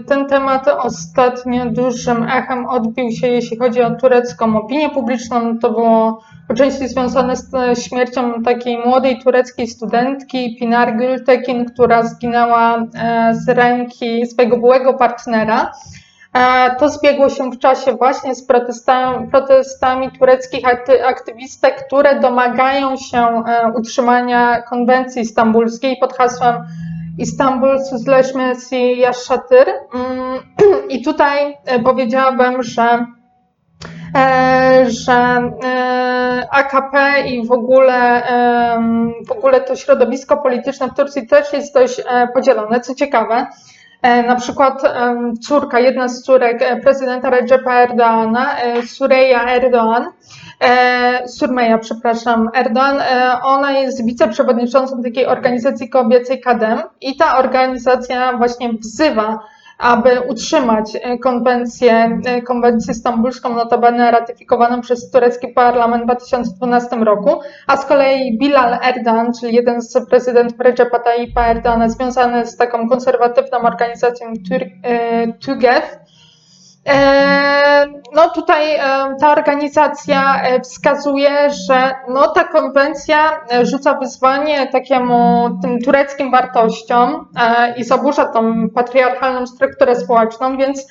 ten 0.06 0.26
temat 0.26 0.68
ostatnio 0.68 1.70
dużym 1.70 2.22
echem 2.22 2.66
odbił 2.66 3.10
się, 3.10 3.26
jeśli 3.26 3.58
chodzi 3.58 3.82
o 3.82 3.90
turecką 3.90 4.56
opinię 4.56 4.90
publiczną. 4.90 5.58
To 5.58 5.70
było 5.70 6.20
po 6.48 6.54
części 6.54 6.88
związane 6.88 7.36
z 7.36 7.54
e, 7.54 7.76
śmiercią 7.76 8.42
takiej 8.42 8.78
młodej 8.78 9.18
tureckiej 9.18 9.66
studentki 9.66 10.56
Pinar 10.60 10.96
Gültekin, 10.96 11.64
która 11.64 12.02
zginęła 12.02 12.76
e, 12.78 13.34
z 13.34 13.48
ręki 13.48 14.26
swojego 14.26 14.56
byłego 14.56 14.94
partnera. 14.94 15.72
E, 16.32 16.76
to 16.76 16.88
zbiegło 16.88 17.28
się 17.28 17.50
w 17.50 17.58
czasie 17.58 17.92
właśnie 17.92 18.34
z 18.34 18.46
protestami, 18.46 19.30
protestami 19.30 20.10
tureckich 20.18 20.64
aktywistek, 21.04 21.86
które 21.86 22.20
domagają 22.20 22.96
się 22.96 23.42
utrzymania 23.74 24.62
konwencji 24.62 25.24
stambulskiej 25.24 25.96
pod 26.00 26.16
hasłem 26.16 26.56
Istanbul 27.18 27.78
Sözleşmesi 27.84 28.98
Yaşatır. 28.98 29.66
Mm, 29.94 30.38
I 30.94 31.02
tutaj 31.02 31.56
powiedziałabym, 31.84 32.62
że 32.62 33.06
E, 34.16 34.90
że 34.90 35.50
e, 35.64 36.48
AKP 36.50 37.20
i 37.26 37.46
w 37.46 37.52
ogóle, 37.52 38.22
w 39.28 39.32
ogóle 39.32 39.60
to 39.60 39.76
środowisko 39.76 40.36
polityczne 40.36 40.88
w 40.88 40.94
Turcji 40.94 41.26
też 41.26 41.52
jest 41.52 41.74
dość 41.74 42.00
e, 42.00 42.28
podzielone. 42.34 42.80
Co 42.80 42.94
ciekawe, 42.94 43.46
na 44.02 44.36
przykład 44.36 44.82
córka, 45.40 45.80
jedna 45.80 46.08
z 46.08 46.22
córek 46.22 46.82
prezydenta 46.82 47.30
Recepa 47.30 47.74
Erdoana, 47.74 48.56
Sureya 48.86 49.46
Erdoğan, 49.58 50.04
Surmeja, 51.26 51.78
przepraszam, 51.78 52.50
Erdoğan, 52.54 53.02
ona 53.42 53.72
jest 53.72 54.06
wiceprzewodniczącą 54.06 55.02
takiej 55.02 55.26
organizacji 55.26 55.88
kobiecej 55.88 56.40
KADEM 56.40 56.82
i 57.00 57.16
ta 57.16 57.38
organizacja 57.38 58.32
właśnie 58.36 58.72
wzywa 58.72 59.38
aby 59.78 60.20
utrzymać 60.20 60.96
e, 61.02 61.18
konwencję, 61.18 62.20
e, 62.26 62.42
konwencję 62.42 62.94
stambulską, 62.94 63.54
notabene 63.54 64.10
ratyfikowaną 64.10 64.80
przez 64.80 65.10
turecki 65.10 65.48
parlament 65.48 66.02
w 66.02 66.06
2012 66.06 66.96
roku, 66.96 67.40
a 67.66 67.76
z 67.76 67.86
kolei 67.86 68.38
Bilal 68.38 68.78
Erdoğan, 68.78 69.30
czyli 69.40 69.54
jeden 69.54 69.82
z 69.82 70.08
prezydentów 70.10 70.60
Recepa 70.60 70.98
Tayyipa 70.98 71.54
Erdoğana, 71.54 71.88
związany 71.88 72.46
z 72.46 72.56
taką 72.56 72.88
konserwatywną 72.88 73.58
organizacją 73.58 74.32
TÜGEV, 75.40 75.82
E, 75.82 76.17
no 78.14 78.28
tutaj 78.30 78.74
e, 78.74 78.80
ta 79.20 79.32
organizacja 79.32 80.42
e, 80.42 80.60
wskazuje, 80.60 81.50
że 81.50 81.94
no 82.08 82.28
ta 82.28 82.44
konwencja 82.44 83.40
rzuca 83.62 83.94
wyzwanie 83.94 84.66
takiemu 84.66 85.50
tym 85.62 85.80
tureckim 85.80 86.30
wartościom 86.30 87.28
i 87.76 87.84
zaburza 87.84 88.24
tą 88.24 88.70
patriarchalną 88.70 89.46
strukturę 89.46 89.96
społeczną, 89.96 90.56
więc 90.56 90.86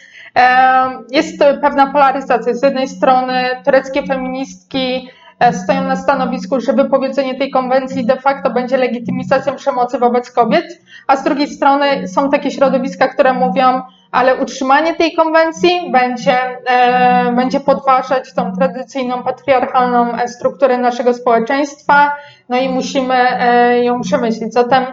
jest 1.11 1.39
pewna 1.61 1.91
polaryzacja. 1.91 2.53
Z 2.53 2.63
jednej 2.63 2.87
strony 2.87 3.61
tureckie 3.65 4.03
feministki 4.03 5.09
stoją 5.51 5.83
na 5.83 5.95
stanowisku, 5.95 6.59
że 6.59 6.73
wypowiedzenie 6.73 7.35
tej 7.35 7.49
konwencji 7.49 8.05
de 8.05 8.17
facto 8.17 8.49
będzie 8.49 8.77
legitymizacją 8.77 9.55
przemocy 9.55 9.99
wobec 9.99 10.31
kobiet, 10.31 10.65
a 11.07 11.15
z 11.15 11.23
drugiej 11.23 11.47
strony 11.47 12.07
są 12.07 12.29
takie 12.29 12.51
środowiska, 12.51 13.07
które 13.07 13.33
mówią, 13.33 13.81
ale 14.17 14.35
utrzymanie 14.35 14.95
tej 14.95 15.13
konwencji 15.13 15.91
będzie, 15.91 16.37
e, 16.65 17.31
będzie 17.35 17.59
podważać 17.59 18.33
tą 18.33 18.53
tradycyjną, 18.55 19.23
patriarchalną 19.23 20.15
e, 20.15 20.27
strukturę 20.27 20.77
naszego 20.77 21.13
społeczeństwa, 21.13 22.15
no 22.49 22.57
i 22.57 22.69
musimy 22.69 23.15
e, 23.15 23.83
ją 23.83 24.01
przemyśleć. 24.01 24.53
Zatem 24.53 24.85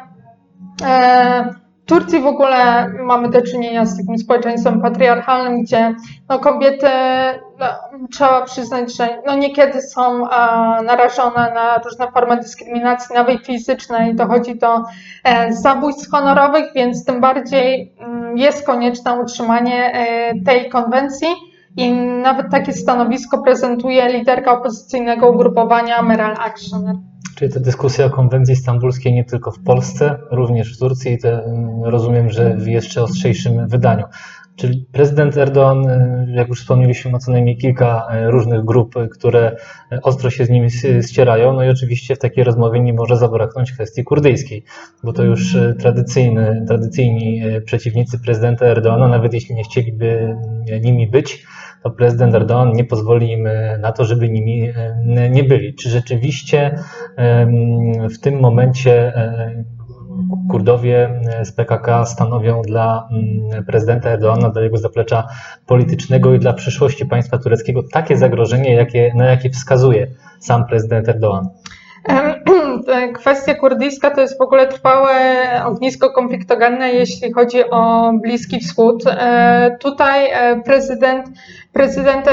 w 1.84 1.86
Turcji 1.86 2.20
w 2.20 2.26
ogóle 2.26 2.88
mamy 2.88 3.30
do 3.30 3.42
czynienia 3.42 3.86
z 3.86 3.96
takim 3.98 4.18
społeczeństwem 4.18 4.80
patriarchalnym, 4.82 5.62
gdzie 5.62 5.94
no, 6.28 6.38
kobiety, 6.38 6.86
no, 7.58 7.66
trzeba 8.12 8.42
przyznać, 8.42 8.96
że 8.96 9.22
no, 9.26 9.36
niekiedy 9.36 9.82
są 9.82 10.20
narażone 10.84 11.52
na 11.54 11.78
różne 11.78 12.12
formy 12.12 12.36
dyskryminacji, 12.36 13.14
nawet 13.14 13.46
fizycznej, 13.46 14.14
dochodzi 14.14 14.54
do 14.54 14.82
e, 15.24 15.52
zabójstw 15.52 16.10
honorowych, 16.10 16.64
więc 16.74 17.04
tym 17.04 17.20
bardziej 17.20 17.92
mm, 18.00 18.38
jest 18.38 18.66
konieczne 18.66 19.20
utrzymanie 19.20 19.94
e, 19.94 20.34
tej 20.44 20.68
konwencji. 20.68 21.28
I 21.76 21.92
nawet 22.22 22.50
takie 22.50 22.72
stanowisko 22.72 23.42
prezentuje 23.42 24.08
liderka 24.18 24.58
opozycyjnego 24.58 25.30
ugrupowania 25.30 26.02
Meral 26.02 26.37
Akşener. 26.37 26.96
Czyli 27.37 27.52
ta 27.52 27.60
dyskusja 27.60 28.06
o 28.06 28.10
konwencji 28.10 28.56
stambulskiej 28.56 29.12
nie 29.12 29.24
tylko 29.24 29.50
w 29.50 29.62
Polsce, 29.62 30.18
również 30.30 30.76
w 30.76 30.78
Turcji 30.78 31.12
i 31.12 31.26
mm, 31.26 31.84
rozumiem, 31.84 32.30
że 32.30 32.56
w 32.56 32.66
jeszcze 32.66 33.02
ostrzejszym 33.02 33.68
wydaniu. 33.68 34.04
Czyli 34.56 34.87
prezydent 34.92 35.37
Erdoğan, 35.37 35.88
y, 36.28 36.32
jak 36.32 36.48
już 36.48 36.60
wspomnieliśmy, 36.60 37.10
ma 37.10 37.18
co 37.18 37.32
najmniej 37.32 37.56
kilka 37.56 38.06
y, 38.14 38.30
różnych 38.30 38.64
grup, 38.64 38.94
które 39.12 39.56
ostro 40.02 40.30
się 40.30 40.46
z 40.46 40.50
nimi 40.50 40.68
ścierają. 41.08 41.52
No 41.52 41.64
i 41.64 41.68
oczywiście 41.68 42.16
w 42.16 42.18
takiej 42.18 42.44
rozmowie 42.44 42.80
nie 42.80 42.92
może 42.92 43.16
zabraknąć 43.16 43.72
kwestii 43.72 44.04
kurdyjskiej, 44.04 44.64
bo 45.04 45.12
to 45.12 45.22
już 45.22 45.54
y, 45.54 45.76
tradycyjny, 45.80 46.64
tradycyjni 46.68 47.42
przeciwnicy 47.64 48.18
prezydenta 48.18 48.66
Erdoğana, 48.66 49.08
nawet 49.08 49.34
jeśli 49.34 49.54
nie 49.54 49.64
chcieliby 49.64 50.37
nimi 50.82 51.10
być, 51.10 51.46
to 51.84 51.90
prezydent 51.90 52.34
Erdoğan 52.34 52.72
nie 52.72 52.84
pozwoli 52.84 53.32
im 53.32 53.46
e, 53.46 53.78
na 53.78 53.92
to, 53.92 54.04
żeby 54.04 54.28
nimi 54.28 54.68
e, 54.68 55.30
nie 55.30 55.44
byli. 55.44 55.74
Czy 55.74 55.90
rzeczywiście 55.90 56.78
w 58.10 58.18
tym 58.20 58.40
momencie 58.40 59.16
e, 59.16 59.64
Kurdowie 60.50 61.20
z 61.42 61.52
PKK 61.52 62.06
stanowią 62.06 62.62
dla 62.62 63.08
mm, 63.12 63.64
prezydenta 63.64 64.10
Erdoğana, 64.10 64.52
dla 64.52 64.62
jego 64.62 64.78
zaplecza 64.78 65.26
politycznego 65.66 66.34
i 66.34 66.38
dla 66.38 66.52
przyszłości 66.52 67.06
państwa 67.06 67.38
tureckiego 67.38 67.82
takie 67.92 68.16
zagrożenie, 68.16 68.74
jakie, 68.74 69.12
na 69.14 69.26
jakie 69.26 69.50
wskazuje 69.50 70.06
sam 70.40 70.66
prezydent 70.66 71.08
Erdoğan? 71.08 71.44
Kwestia 73.18 73.54
kurdyjska 73.54 74.10
to 74.10 74.20
jest 74.20 74.38
w 74.38 74.42
ogóle 74.42 74.66
trwałe 74.66 75.14
ognisko 75.64 76.10
konfliktogenne, 76.10 76.92
jeśli 76.92 77.32
chodzi 77.32 77.70
o 77.70 78.12
Bliski 78.22 78.60
Wschód. 78.60 79.04
Tutaj 79.80 80.30
prezydent 80.64 81.28
Prezydent 81.74 82.28
e, 82.28 82.32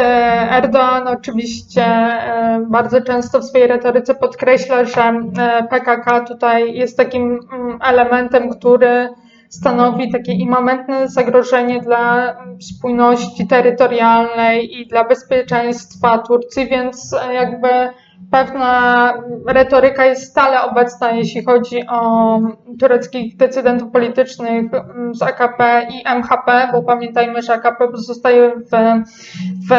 Erdoğan 0.52 1.08
oczywiście 1.08 1.86
e, 1.86 2.66
bardzo 2.70 3.02
często 3.02 3.40
w 3.40 3.46
swojej 3.46 3.68
retoryce 3.68 4.16
podkreśla, 4.16 4.86
że 4.86 5.02
e, 5.02 5.68
PKK 5.70 6.20
tutaj 6.20 6.74
jest 6.74 6.98
takim 6.98 7.40
mm, 7.54 7.80
elementem, 7.82 8.50
który 8.50 9.10
stanowi 9.50 10.12
takie 10.12 10.34
immamentne 10.34 11.08
zagrożenie 11.08 11.82
dla 11.82 12.36
spójności 12.60 13.48
terytorialnej 13.48 14.82
i 14.82 14.88
dla 14.88 15.04
bezpieczeństwa 15.04 16.18
Turcji, 16.18 16.68
więc 16.68 17.16
jakby 17.34 17.70
pewna 18.32 19.14
retoryka 19.48 20.06
jest 20.06 20.32
stale 20.32 20.62
obecna, 20.62 21.12
jeśli 21.12 21.44
chodzi 21.44 21.88
o 21.88 22.40
tureckich 22.80 23.38
decydentów 23.38 23.92
politycznych 23.92 24.74
mm, 24.74 25.16
z 25.16 25.22
AKP 25.22 25.88
i 25.90 26.08
MHP, 26.08 26.70
bo 26.72 26.84
pamiętajmy, 26.84 27.42
że 27.42 27.54
AKP 27.54 27.88
pozostaje 27.88 28.52
w, 28.56 29.02
w 29.70 29.72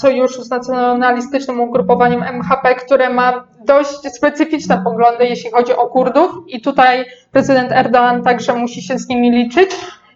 sojuszu 0.00 0.42
z 0.42 0.50
nacjonalistycznym 0.50 1.60
ugrupowaniem 1.60 2.22
MHP, 2.22 2.74
które 2.74 3.10
ma 3.10 3.44
dość 3.64 4.14
specyficzne 4.14 4.82
poglądy, 4.84 5.24
jeśli 5.24 5.50
chodzi 5.50 5.72
o 5.72 5.86
Kurdów 5.86 6.30
i 6.46 6.60
tutaj 6.60 7.04
prezydent 7.32 7.70
Erdoğan 7.72 8.22
także 8.22 8.54
musi 8.54 8.82
się 8.82 8.98
z 8.98 9.08
nimi 9.08 9.30
liczyć. 9.30 9.70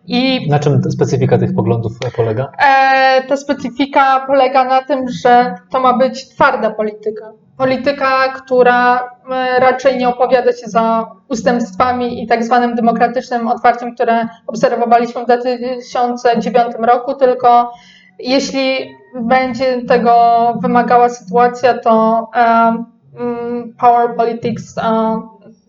I 0.09 0.49
Na 0.51 0.59
czym 0.59 0.83
specyfika 0.91 1.39
tych 1.39 1.55
poglądów 1.55 1.93
polega? 2.17 2.53
E, 2.59 3.23
ta 3.29 3.37
specyfika 3.37 4.25
polega 4.27 4.65
na 4.65 4.83
tym, 4.83 5.09
że 5.09 5.55
to 5.71 5.81
ma 5.81 5.99
być 5.99 6.29
twarda 6.29 6.71
polityka. 6.71 7.33
Polityka, 7.57 8.29
która 8.29 9.11
e, 9.31 9.61
raczej 9.61 9.99
nie 9.99 10.09
opowiada 10.09 10.53
się 10.53 10.67
za 10.67 11.11
ustępstwami 11.29 12.23
i 12.23 12.27
tak 12.27 12.45
zwanym 12.45 12.75
demokratycznym 12.75 13.49
otwarciem, 13.49 13.95
które 13.95 14.29
obserwowaliśmy 14.47 15.23
w 15.23 15.25
2009 15.25 16.75
roku, 16.79 17.15
tylko 17.15 17.73
jeśli 18.19 18.97
będzie 19.21 19.83
tego 19.83 20.15
wymagała 20.63 21.09
sytuacja, 21.09 21.79
to 21.79 22.27
e, 22.37 22.85
mm, 23.19 23.75
power 23.81 24.17
politics 24.17 24.79
e, 24.79 24.83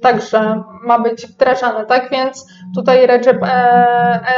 także 0.02 0.63
ma 0.84 1.00
być 1.00 1.28
wdrażane, 1.28 1.86
tak? 1.86 2.10
Więc 2.12 2.47
tutaj 2.75 3.08
Recep 3.08 3.43
e, 3.43 3.47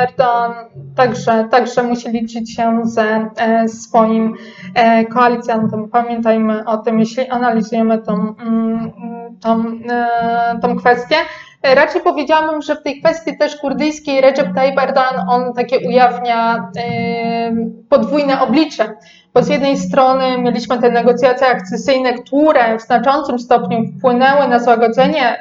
Erdoğan 0.02 0.54
także, 0.96 1.48
także 1.52 1.84
musi 1.84 2.10
liczyć 2.10 2.56
się 2.56 2.80
ze 2.84 3.30
e, 3.38 3.68
swoim 3.68 4.34
e, 4.76 5.06
koalicjantem. 5.06 5.90
Pamiętajmy 5.90 6.66
o 6.66 6.78
tym, 6.78 7.00
jeśli 7.00 7.30
analizujemy 7.30 7.98
tą, 7.98 8.36
mm, 8.40 8.92
tą, 9.42 9.64
tą 10.62 10.76
kwestię. 10.76 11.16
E, 11.62 11.76
Raczej 11.76 12.02
powiedziałabym, 12.02 12.62
że 12.62 12.76
w 12.76 12.84
tej 12.84 13.00
kwestii 13.00 13.38
też 13.38 13.56
kurdyjskiej 13.56 14.22
Recep 14.22 14.56
Tayyip 14.56 14.76
Erdoğan, 14.76 15.26
on 15.30 15.54
takie 15.54 15.80
ujawnia 15.88 16.70
e, 16.78 17.56
podwójne 17.90 18.42
oblicze. 18.42 18.94
Bo 19.34 19.44
z 19.44 19.48
jednej 19.48 19.78
strony 19.78 20.38
mieliśmy 20.38 20.80
te 20.80 20.92
negocjacje 20.92 21.48
akcesyjne, 21.48 22.14
które 22.14 22.78
w 22.78 22.82
znaczącym 22.82 23.40
stopniu 23.40 23.78
wpłynęły 23.98 24.48
na 24.48 24.60
złagodzenie 24.60 25.38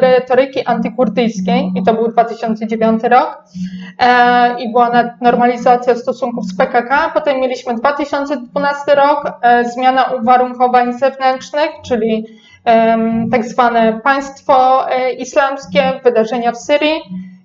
retoryki 0.00 0.64
antykurdyjskiej, 0.64 1.72
i 1.74 1.82
to 1.82 1.94
był 1.94 2.08
2009 2.08 3.02
rok, 3.02 3.44
e, 3.98 4.60
i 4.60 4.72
była 4.72 4.90
normalizacja 5.20 5.94
stosunków 5.94 6.44
z 6.44 6.56
PKK. 6.56 7.10
Potem 7.14 7.40
mieliśmy 7.40 7.74
2012 7.74 8.94
rok, 8.94 9.32
zmiana 9.74 10.04
uwarunkowań 10.04 10.92
zewnętrznych, 10.98 11.70
czyli 11.84 12.26
tak 13.30 13.44
zwane 13.44 14.00
państwo 14.04 14.86
e, 14.90 15.12
islamskie, 15.12 16.00
wydarzenia 16.04 16.52
w 16.52 16.56
Syrii 16.56 17.00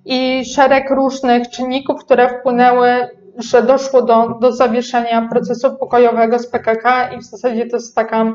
i 0.05 0.45
szereg 0.45 0.89
różnych 0.89 1.49
czynników, 1.49 2.05
które 2.05 2.29
wpłynęły 2.29 3.07
że 3.37 3.63
doszło 3.63 4.01
do, 4.01 4.37
do 4.41 4.51
zawieszenia 4.51 5.27
procesu 5.31 5.75
pokojowego 5.75 6.39
z 6.39 6.47
PKK 6.47 7.11
i 7.13 7.17
w 7.17 7.23
zasadzie 7.23 7.65
to 7.65 7.77
jest 7.77 7.95
taka, 7.95 8.33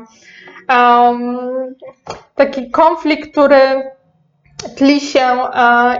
um, 0.69 1.37
taki 2.35 2.71
konflikt, 2.71 3.31
który 3.31 3.59
tli 4.75 4.99
się 4.99 5.37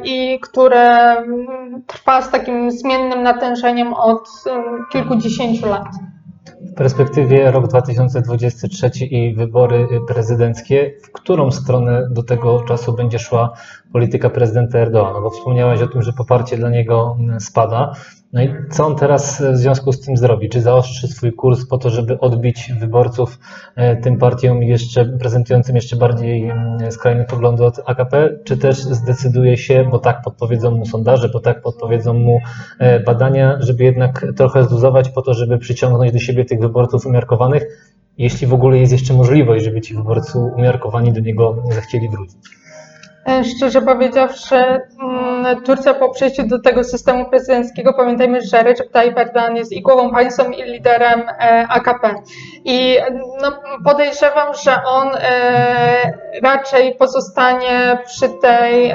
i 0.04 0.39
który 0.39 0.78
mm, 0.78 1.84
trwa 1.88 2.21
z 2.21 2.32
takim 2.32 2.71
zmiennym 2.71 3.23
natężeniem 3.23 3.93
od 3.93 4.30
kilkudziesięciu 4.91 5.69
lat. 5.69 5.88
W 6.61 6.73
perspektywie 6.73 7.51
rok 7.51 7.67
2023 7.67 9.05
i 9.05 9.35
wybory 9.35 9.87
prezydenckie, 10.07 10.93
w 11.03 11.11
którą 11.11 11.51
stronę 11.51 12.07
do 12.11 12.23
tego 12.23 12.61
czasu 12.61 12.93
będzie 12.93 13.19
szła 13.19 13.53
polityka 13.93 14.29
prezydenta 14.29 14.79
Erdoğana? 14.79 15.13
No 15.13 15.21
Bo 15.21 15.29
wspomniałaś 15.29 15.81
o 15.81 15.87
tym, 15.87 16.01
że 16.01 16.13
poparcie 16.13 16.57
dla 16.57 16.69
niego 16.69 17.17
spada. 17.39 17.93
No 18.33 18.41
i 18.43 18.53
co 18.71 18.85
on 18.85 18.95
teraz 18.95 19.41
w 19.41 19.57
związku 19.57 19.91
z 19.91 20.01
tym 20.01 20.17
zrobi? 20.17 20.49
Czy 20.49 20.61
zaostrzy 20.61 21.07
swój 21.07 21.33
kurs 21.33 21.65
po 21.65 21.77
to, 21.77 21.89
żeby 21.89 22.19
odbić 22.19 22.73
wyborców 22.79 23.39
e, 23.75 23.95
tym 23.95 24.17
partiom 24.17 24.63
jeszcze 24.63 25.05
prezentującym 25.05 25.75
jeszcze 25.75 25.95
bardziej 25.95 26.49
mm, 26.49 26.91
skrajne 26.91 27.25
poglądy 27.25 27.65
od 27.65 27.79
AKP, 27.85 28.29
czy 28.43 28.57
też 28.57 28.77
zdecyduje 28.77 29.57
się, 29.57 29.87
bo 29.91 29.99
tak 29.99 30.21
podpowiedzą 30.21 30.71
mu 30.71 30.85
sondaże, 30.85 31.29
bo 31.29 31.39
tak 31.39 31.61
podpowiedzą 31.61 32.13
mu 32.13 32.39
e, 32.79 32.99
badania, 32.99 33.57
żeby 33.59 33.83
jednak 33.83 34.25
trochę 34.37 34.63
zluzować 34.63 35.09
po 35.09 35.21
to, 35.21 35.33
żeby 35.33 35.57
przyciągnąć 35.57 36.11
do 36.11 36.19
siebie 36.19 36.45
tych 36.45 36.59
wyborców 36.59 37.05
umiarkowanych, 37.05 37.63
jeśli 38.17 38.47
w 38.47 38.53
ogóle 38.53 38.77
jest 38.77 38.91
jeszcze 38.91 39.13
możliwość, 39.13 39.65
żeby 39.65 39.81
ci 39.81 39.95
wyborcy 39.95 40.39
umiarkowani 40.39 41.13
do 41.13 41.19
niego 41.19 41.63
zechcieli 41.71 42.09
wrócić. 42.09 42.59
E, 43.29 43.43
Szczerze 43.43 43.81
powiedziawszy, 43.81 44.55
mm, 44.55 45.61
Turcja 45.63 45.93
po 45.93 46.09
przejściu 46.09 46.47
do 46.47 46.59
tego 46.59 46.83
systemu 46.83 47.25
prezydenckiego, 47.25 47.93
pamiętajmy, 47.93 48.41
że 48.41 48.63
Recep 48.63 48.91
Tayyip 48.91 49.15
Erdoğan 49.15 49.55
jest 49.55 49.71
i 49.71 49.81
głową 49.81 50.11
państwem, 50.11 50.53
i 50.53 50.63
liderem 50.63 51.29
e, 51.29 51.67
AKP. 51.69 52.15
I 52.65 52.97
no, 53.41 53.51
podejrzewam, 53.85 54.53
że 54.63 54.83
on 54.85 55.07
e, 55.15 56.13
raczej 56.43 56.95
pozostanie 56.95 57.97
przy 58.05 58.29
tej 58.41 58.93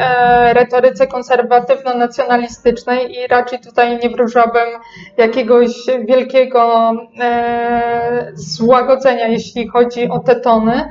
retoryce 0.53 1.07
konserwatywno-nacjonalistycznej 1.07 3.11
i 3.11 3.27
raczej 3.27 3.59
tutaj 3.59 3.99
nie 4.03 4.11
wróżyłabym 4.11 4.68
jakiegoś 5.16 5.70
wielkiego 6.09 6.92
złagodzenia, 8.35 9.27
jeśli 9.27 9.68
chodzi 9.68 10.09
o 10.09 10.18
te 10.18 10.40
tony. 10.40 10.85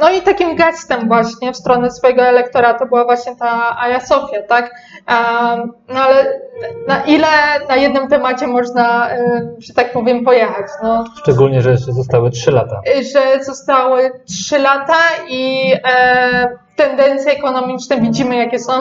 No 0.00 0.10
i 0.10 0.22
takim 0.22 0.56
gestem 0.56 1.08
właśnie 1.08 1.52
w 1.52 1.56
stronę 1.56 1.90
swojego 1.90 2.22
elektoratu 2.22 2.86
była 2.86 3.04
właśnie 3.04 3.36
ta 3.36 3.78
Aja 3.80 4.00
Sofia, 4.00 4.42
tak? 4.42 4.70
No 5.88 6.00
ale 6.02 6.40
na 6.88 7.04
ile 7.04 7.26
na 7.68 7.76
jednym 7.76 8.08
temacie 8.08 8.46
można, 8.46 9.08
że 9.58 9.74
tak 9.74 9.92
powiem, 9.92 10.24
pojechać? 10.24 10.66
No, 10.82 11.04
Szczególnie, 11.22 11.60
że 11.62 11.70
jeszcze 11.70 11.92
zostały 11.92 12.30
3 12.30 12.50
lata. 12.50 12.80
że 13.12 13.44
zostały 13.44 14.10
3 14.28 14.58
lata 14.58 14.98
i 15.28 15.72
e, 15.84 16.48
tendencje 16.78 17.32
ekonomiczne 17.32 18.00
widzimy 18.00 18.36
jakie 18.36 18.58
są. 18.58 18.72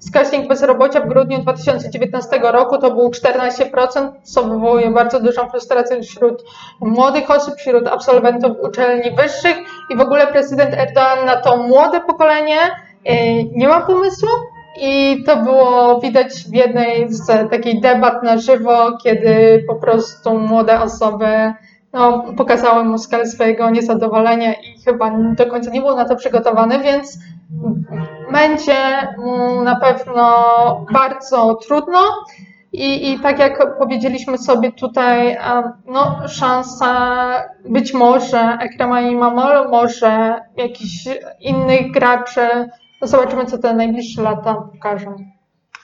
Wskaźnik 0.00 0.48
bezrobocia 0.48 1.00
w 1.00 1.08
grudniu 1.08 1.38
2019 1.38 2.40
roku 2.42 2.78
to 2.78 2.90
był 2.90 3.10
14%, 3.10 4.12
co 4.22 4.42
wywołuje 4.44 4.90
bardzo 4.90 5.20
dużą 5.20 5.48
frustrację 5.48 6.02
wśród 6.02 6.44
młodych 6.80 7.30
osób, 7.30 7.54
wśród 7.54 7.88
absolwentów 7.88 8.52
uczelni 8.62 9.10
wyższych 9.10 9.56
i 9.90 9.96
w 9.96 10.00
ogóle 10.00 10.26
prezydent 10.26 10.74
Erdoğan 10.74 11.24
na 11.26 11.36
to 11.36 11.56
młode 11.56 12.00
pokolenie 12.00 12.60
y, 12.60 13.12
nie 13.56 13.68
ma 13.68 13.80
pomysłu. 13.80 14.28
I 14.80 15.24
to 15.26 15.36
było 15.36 16.00
widać 16.00 16.32
w 16.32 16.54
jednej 16.54 17.12
z 17.12 17.50
takich 17.50 17.80
debat 17.80 18.22
na 18.22 18.38
żywo, 18.38 18.98
kiedy 19.04 19.64
po 19.68 19.74
prostu 19.74 20.38
młode 20.38 20.80
osoby 20.80 21.52
no, 21.92 22.24
pokazały 22.36 22.84
mu 22.84 22.98
skalę 22.98 23.26
swojego 23.26 23.70
niezadowolenia 23.70 24.52
i 24.52 24.82
chyba 24.84 25.10
do 25.36 25.46
końca 25.46 25.70
nie 25.70 25.80
był 25.80 25.96
na 25.96 26.04
to 26.04 26.16
przygotowany, 26.16 26.78
więc 26.78 27.18
będzie 28.32 29.08
mu 29.18 29.62
na 29.62 29.76
pewno 29.76 30.86
bardzo 30.92 31.54
trudno. 31.54 31.98
I, 32.72 33.12
I 33.12 33.20
tak 33.20 33.38
jak 33.38 33.78
powiedzieliśmy 33.78 34.38
sobie 34.38 34.72
tutaj, 34.72 35.36
no, 35.86 36.28
szansa 36.28 36.94
być 37.68 37.94
może 37.94 38.58
Ekrema 38.60 39.00
Imamoglu, 39.00 39.70
może 39.70 40.40
jakichś 40.56 41.08
innych 41.40 41.92
graczy. 41.92 42.68
No 43.00 43.06
zobaczymy, 43.06 43.44
co 43.44 43.58
te 43.58 43.74
najbliższe 43.74 44.22
lata 44.22 44.54
pokażą. 44.54 45.31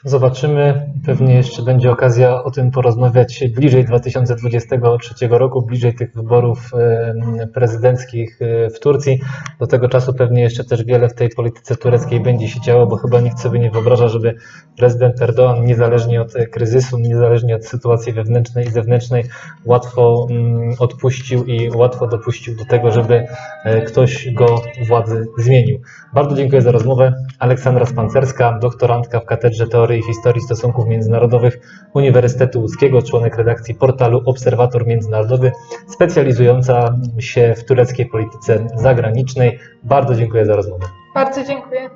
Zobaczymy. 0.05 0.91
Pewnie 1.07 1.35
jeszcze 1.35 1.63
będzie 1.63 1.91
okazja 1.91 2.45
o 2.45 2.51
tym 2.51 2.71
porozmawiać 2.71 3.45
bliżej 3.55 3.85
2023 3.85 5.29
roku, 5.31 5.63
bliżej 5.63 5.95
tych 5.95 6.15
wyborów 6.15 6.71
e, 6.75 7.47
prezydenckich 7.55 8.43
e, 8.43 8.71
w 8.71 8.81
Turcji. 8.81 9.21
Do 9.61 9.67
tego 9.67 9.89
czasu 9.89 10.15
pewnie 10.15 10.43
jeszcze 10.43 10.65
też 10.65 10.85
wiele 10.85 11.09
w 11.09 11.15
tej 11.15 11.29
polityce 11.29 11.77
tureckiej 11.77 12.21
będzie 12.21 12.49
się 12.49 12.61
działo, 12.61 12.87
bo 12.87 12.97
chyba 12.97 13.21
nikt 13.21 13.41
sobie 13.41 13.59
nie 13.59 13.71
wyobraża, 13.71 14.09
żeby 14.09 14.35
prezydent 14.77 15.21
Erdoğan, 15.21 15.65
niezależnie 15.65 16.23
od 16.23 16.33
kryzysu, 16.53 16.99
niezależnie 16.99 17.57
od 17.57 17.67
sytuacji 17.67 18.13
wewnętrznej 18.13 18.67
i 18.67 18.71
zewnętrznej, 18.71 19.25
łatwo 19.65 20.27
mm, 20.31 20.75
odpuścił 20.79 21.45
i 21.45 21.71
łatwo 21.71 22.07
dopuścił 22.07 22.57
do 22.57 22.65
tego, 22.65 22.91
żeby 22.91 23.27
e, 23.65 23.81
ktoś 23.83 24.31
go 24.33 24.63
władzy 24.89 25.27
zmienił. 25.39 25.81
Bardzo 26.15 26.37
dziękuję 26.37 26.63
za 26.63 26.73
rozmowę. 26.73 27.13
Aleksandra 27.39 27.87
Spancerska, 27.87 28.59
doktorantka 28.59 29.21
w 29.21 29.25
Katedrze 29.25 29.67
Teorii 29.67 29.88
i 29.97 30.03
Historii 30.03 30.43
Stosunków 30.43 30.87
Międzynarodowych 30.87 31.59
Uniwersytetu 31.95 32.61
Łódzkiego, 32.61 33.03
członek 33.03 33.37
redakcji 33.37 33.75
portalu 33.75 34.23
Obserwator 34.27 34.87
Międzynarodowy, 34.87 35.53
specjalizująca 35.89 36.97
się 37.19 37.55
w 37.57 37.65
tureckiej 37.65 38.07
polityce 38.07 38.67
zagranicznej. 38.75 39.59
Bardzo 39.83 40.15
dziękuję 40.15 40.47
za 40.47 40.57
rozmowę. 40.57 40.87
Bardzo 41.15 41.45
dziękuję. 41.45 41.91